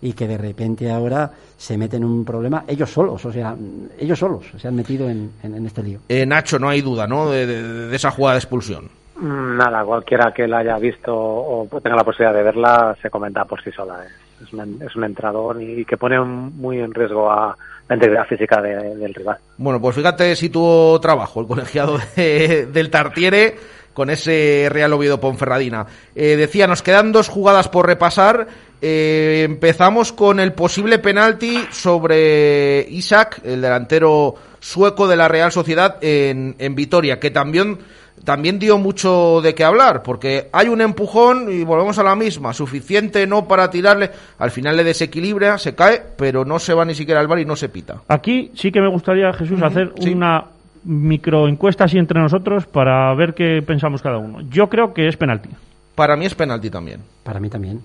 [0.01, 3.57] y que de repente ahora se meten en un problema ellos solos, o sea,
[3.99, 6.01] ellos solos se han metido en, en, este lío.
[6.09, 7.31] Eh, Nacho, no hay duda, ¿no?
[7.31, 8.89] De, esa jugada de expulsión.
[9.19, 13.45] Mm, nada, cualquiera que la haya visto o tenga la posibilidad de verla se comenta
[13.45, 14.05] por sí sola.
[14.05, 14.45] ¿eh?
[14.45, 17.57] Es, un, es entrador y que pone muy en riesgo a
[17.89, 19.39] la integridad física del rival.
[19.57, 23.57] Bueno, pues fíjate si tuvo trabajo el colegiado del Tartiere
[23.99, 25.87] con ese Real Oviedo Ponferradina.
[26.15, 28.47] Eh, decía, nos quedan dos jugadas por repasar.
[28.81, 35.97] Eh, empezamos con el posible penalti sobre Isaac, el delantero sueco de la Real Sociedad
[36.01, 37.79] en, en Vitoria, que también,
[38.25, 42.53] también dio mucho de qué hablar, porque hay un empujón y volvemos a la misma,
[42.53, 46.95] suficiente no para tirarle, al final le desequilibra, se cae, pero no se va ni
[46.95, 48.03] siquiera al bar y no se pita.
[48.09, 50.45] Aquí sí que me gustaría, Jesús, hacer una
[50.85, 54.41] microencuesta así entre nosotros para ver qué pensamos cada uno.
[54.49, 55.51] Yo creo que es penalti.
[55.95, 57.01] Para mí es penalti también.
[57.23, 57.81] Para mí también.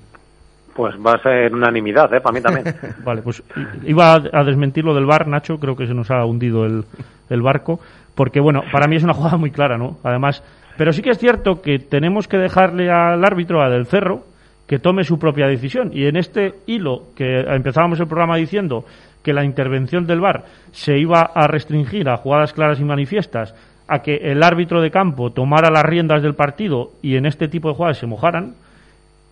[0.76, 2.22] Pues va a ser unanimidad, ¿eh?
[2.22, 2.76] Para mí también.
[3.04, 3.44] vale, pues
[3.84, 5.60] iba a desmentir lo del bar, Nacho.
[5.60, 6.84] Creo que se nos ha hundido el,
[7.30, 7.80] el barco.
[8.16, 9.98] Porque, bueno, para mí es una jugada muy clara, ¿no?
[10.04, 10.44] Además,
[10.78, 14.24] pero sí que es cierto que tenemos que dejarle al árbitro, a Del Cerro,
[14.68, 15.92] que tome su propia decisión.
[15.94, 18.86] Y en este hilo que empezábamos el programa diciendo
[19.22, 23.56] que la intervención del VAR se iba a restringir a jugadas claras y manifiestas,
[23.88, 27.70] a que el árbitro de campo tomara las riendas del partido y en este tipo
[27.70, 28.56] de jugadas se mojaran,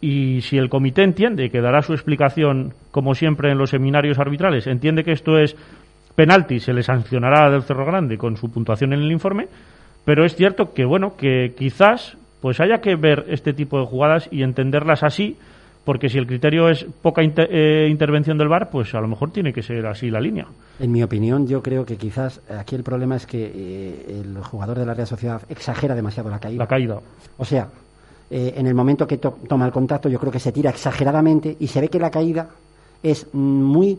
[0.01, 4.65] y si el comité entiende que dará su explicación, como siempre en los seminarios arbitrales,
[4.65, 5.55] entiende que esto es
[6.15, 9.47] penalti, se le sancionará del Cerro Grande con su puntuación en el informe,
[10.05, 14.27] pero es cierto que, bueno, que quizás pues haya que ver este tipo de jugadas
[14.31, 15.37] y entenderlas así,
[15.85, 19.53] porque si el criterio es poca eh, intervención del VAR, pues a lo mejor tiene
[19.53, 20.47] que ser así la línea.
[20.79, 24.79] En mi opinión, yo creo que quizás aquí el problema es que eh, el jugador
[24.79, 26.59] de la Real Sociedad exagera demasiado la caída.
[26.59, 26.99] La caída.
[27.37, 27.67] O sea,
[28.29, 31.67] eh, en el momento que toma el contacto, yo creo que se tira exageradamente y
[31.67, 32.49] se ve que la caída
[33.03, 33.97] es muy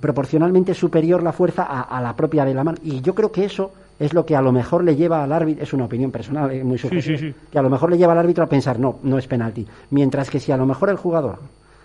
[0.00, 2.78] proporcionalmente superior la fuerza a, la propia de la mano.
[2.82, 5.62] Y yo creo que eso es lo que a lo mejor le lleva al árbitro,
[5.62, 8.44] es una opinión personal, es muy subjetiva, que a lo mejor le lleva al árbitro
[8.44, 9.66] a pensar, no, no es penalti.
[9.90, 11.38] Mientras que si a lo mejor el jugador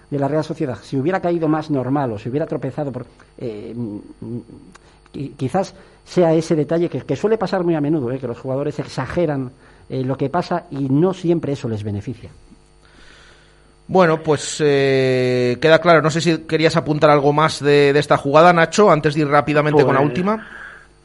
[0.10, 3.06] de la Real Sociedad, si hubiera caído más normal o si hubiera tropezado, por,
[3.38, 3.74] eh,
[5.38, 9.52] quizás sea ese detalle que, suele pasar muy a menudo, eh, que los jugadores exageran
[9.90, 12.30] eh, lo que pasa y no siempre eso les beneficia.
[13.92, 16.02] Bueno, pues queda claro.
[16.02, 19.84] No sé si querías apuntar algo más de, esta jugada, Nacho, antes de ir rápidamente
[19.84, 20.48] con la pues, última.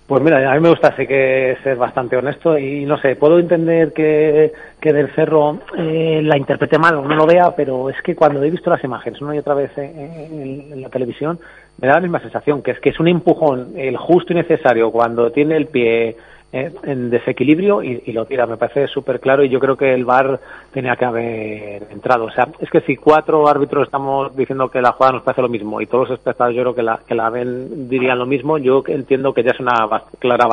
[0.06, 3.40] Pues mira, a mí me gusta sí que ser bastante honesto y no sé, puedo
[3.40, 8.00] entender que, que del Cerro eh, la interprete mal o no lo vea, pero es
[8.02, 11.40] que cuando he visto las imágenes una y otra vez en, la televisión
[11.80, 14.92] me da la misma sensación, que es que es un empujón el justo y necesario
[14.92, 16.16] cuando tiene el pie
[16.52, 18.46] eh, en desequilibrio y, lo tira.
[18.46, 20.40] Me parece súper claro y yo creo que el VAR
[20.72, 22.24] tenía que haber entrado.
[22.24, 25.48] O sea, es que si cuatro árbitros estamos diciendo que la jugada nos parece lo
[25.48, 28.58] mismo y todos los espectadores yo creo que la, que la ven dirían lo mismo,
[28.58, 29.88] yo entiendo que ya es una,
[30.18, 30.46] clara,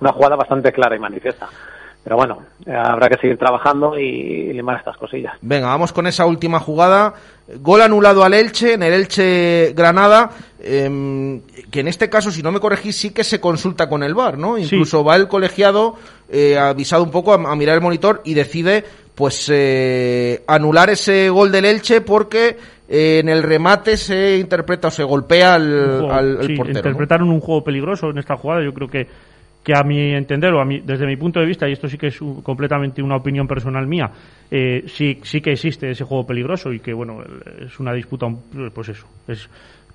[0.00, 1.48] una jugada bastante clara y manifiesta.
[2.04, 5.34] Pero bueno, habrá que seguir trabajando y limar estas cosillas.
[5.42, 7.12] Venga, vamos con esa última jugada.
[7.60, 12.50] Gol anulado al Elche, en el Elche Granada, em, que en este caso, si no
[12.50, 14.56] me corregís, sí que se consulta con el VAR, ¿no?
[14.56, 15.96] Incluso va el colegiado
[16.30, 18.84] eh, avisado un poco a, mirar el monitor y decide,
[19.14, 22.56] pues, eh, anular ese gol del Elche porque
[22.88, 26.78] eh, en el remate se interpreta o se golpea al, al, sí, portero.
[26.78, 29.06] Interpretaron un juego peligroso en esta jugada, yo creo que
[29.68, 31.98] que a mi entender, o a mi, desde mi punto de vista, y esto sí
[31.98, 34.10] que es completamente una opinión personal mía,
[34.50, 37.18] eh, sí, sí que existe ese juego peligroso y que, bueno,
[37.60, 38.28] es una disputa,
[38.72, 39.46] pues eso, es...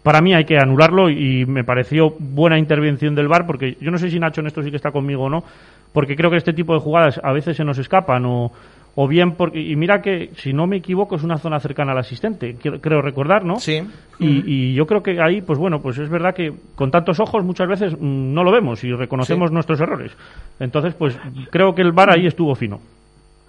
[0.03, 3.97] Para mí hay que anularlo y me pareció buena intervención del VAR porque yo no
[3.97, 5.43] sé si Nacho en esto sí que está conmigo o no,
[5.91, 8.51] porque creo que este tipo de jugadas a veces se nos escapan o,
[8.95, 11.97] o bien porque y mira que si no me equivoco es una zona cercana al
[11.97, 13.81] asistente creo recordar no sí.
[14.19, 17.67] Y, yo creo que ahí pues bueno pues es verdad que con tantos ojos muchas
[17.67, 20.15] veces mm, no lo vemos y reconocemos nuestros errores.
[20.59, 21.17] Entonces pues
[21.49, 22.79] creo que el bar ahí estuvo fino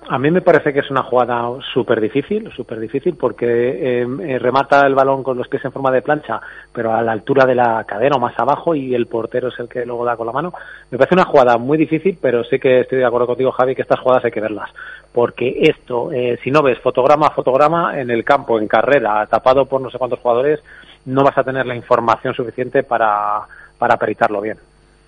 [0.07, 4.39] A mí me parece que es una jugada súper difícil, súper difícil, porque eh, eh,
[4.39, 6.41] remata el balón con los pies en forma de plancha,
[6.73, 9.69] pero a la altura de la cadera o más abajo, y el portero es el
[9.69, 10.53] que luego da con la mano.
[10.91, 13.83] Me parece una jugada muy difícil, pero sí que estoy de acuerdo contigo, Javi, que
[13.83, 14.71] estas jugadas hay que verlas.
[15.11, 19.65] Porque esto, eh, si no ves fotograma a fotograma en el campo, en carrera, tapado
[19.65, 20.61] por no sé cuántos jugadores,
[21.07, 23.41] no vas a tener la información suficiente para,
[23.79, 24.59] para peritarlo bien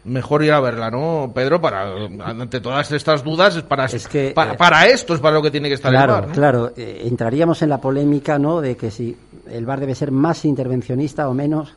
[0.07, 1.61] mejor ir a verla, ¿no, Pedro?
[1.61, 1.93] Para
[2.25, 5.51] ante todas estas dudas es para que, para, eh, para, esto es para lo que
[5.51, 8.61] tiene que estar claro, el VAR, Claro, eh, entraríamos en la polémica, ¿no?
[8.61, 9.17] De que si
[9.51, 11.75] el VAR debe ser más intervencionista o menos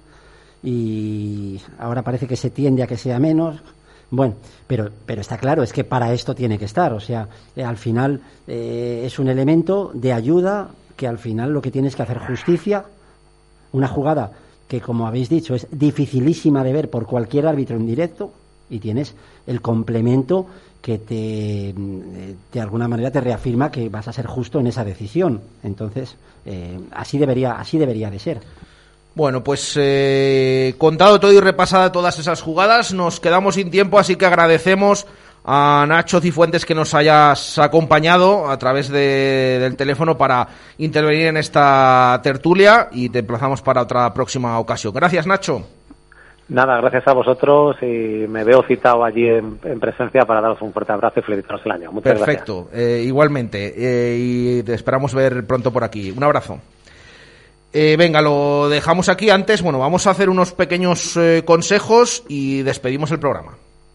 [0.64, 3.62] y ahora parece que se tiende a que sea menos.
[4.12, 6.94] Bueno, pero, pero está claro, es que para esto tiene que estar.
[6.94, 11.72] O sea, eh, al final es un elemento de ayuda que al final lo que
[11.72, 12.86] tiene es que hacer justicia.
[13.72, 14.32] Una jugada
[14.70, 18.32] que como habéis dicho es dificilísima de ver por cualquier árbitro en directo
[18.70, 19.16] y tienes
[19.48, 20.46] el complemento
[20.80, 21.74] que te
[22.54, 25.42] de alguna manera te reafirma que vas a ser justo en esa decisión.
[25.64, 26.16] Entonces
[26.46, 28.40] eh, así debería así debería de ser.
[29.16, 34.16] Bueno, pues eh, contado todo y repasada todas esas jugadas, nos quedamos sin tiempo, así
[34.16, 35.08] que agradecemos
[35.44, 42.20] a Nacho Cifuentes que nos hayas acompañado a través del teléfono para intervenir en esta
[42.24, 44.94] tertulia y te emplazamos para otra próxima ocasión.
[44.94, 45.66] Gracias, Nacho.
[46.50, 50.92] Nada, gracias a vosotros y me veo citado allí en, presencia para daros un fuerte
[50.92, 51.92] abrazo y felicitaros el año.
[51.92, 53.74] Muchas Perfecto, eh, igualmente.
[53.78, 56.10] Eh, y te esperamos ver pronto por aquí.
[56.10, 56.60] Un abrazo.
[57.72, 59.62] Eh, venga, lo dejamos aquí antes.
[59.62, 63.52] Bueno, vamos a hacer unos pequeños consejos y despedimos el programa.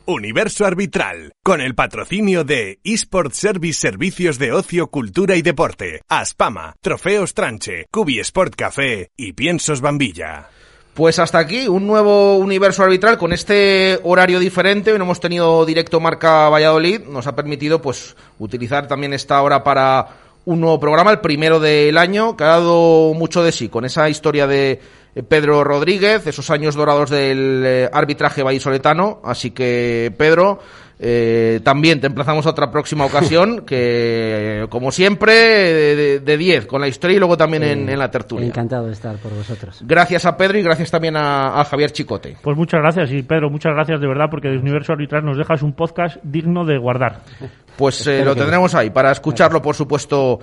[0.07, 6.75] Universo Arbitral, con el patrocinio de eSport Service Servicios de Ocio, Cultura y Deporte, Aspama,
[6.83, 10.51] Trofeos Tranche, Cubi Sport Café y Piensos Bambilla.
[10.93, 14.97] Pues hasta aquí, un nuevo universo arbitral con este horario diferente.
[14.99, 17.01] No hemos tenido directo marca Valladolid.
[17.07, 20.07] Nos ha permitido pues utilizar también esta hora para
[20.45, 24.11] un nuevo programa, el primero del año, que ha dado mucho de sí, con esa
[24.11, 24.81] historia de
[25.23, 29.21] Pedro Rodríguez, esos años dorados del eh, arbitraje vallisoletano.
[29.23, 30.59] Así que, Pedro,
[30.99, 36.89] eh, también te emplazamos a otra próxima ocasión, que como siempre, de 10 con la
[36.89, 38.49] historia y luego también en, la tertulia.
[38.49, 39.83] Encantado de estar por vosotros.
[39.87, 42.37] Gracias a Pedro y gracias también a, Javier Chicote.
[42.43, 45.63] Pues muchas gracias y Pedro, muchas gracias de verdad porque de Universo Arbitral nos dejas
[45.63, 47.21] un podcast digno de guardar.
[47.77, 50.39] Pues lo tendremos ahí para escucharlo, por supuesto,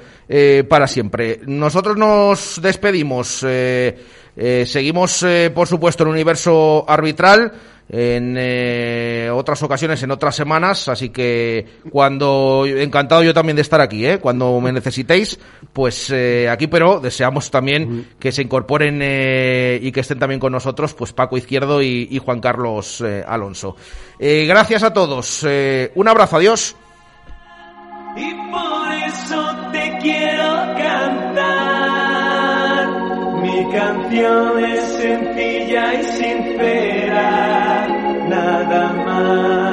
[0.67, 1.39] para siempre.
[1.45, 3.45] Nosotros nos despedimos.
[4.36, 7.51] Eh, seguimos, eh, por supuesto, en el universo arbitral
[7.93, 13.82] en eh, otras ocasiones, en otras semanas, así que cuando encantado yo también de estar
[13.82, 14.19] aquí, ¿eh?
[14.19, 15.38] cuando me necesitéis,
[15.73, 16.13] pues
[16.49, 21.36] aquí, pero deseamos también que se incorporen y que estén también con nosotros, pues Paco
[21.36, 23.75] Izquierdo y, y Juan Carlos Alonso.
[24.17, 25.45] gracias a todos,
[25.93, 26.77] un abrazo, adiós.
[28.15, 29.41] Y por eso
[33.62, 37.88] Mi canción es sencilla y sincera,
[38.28, 39.70] nada más.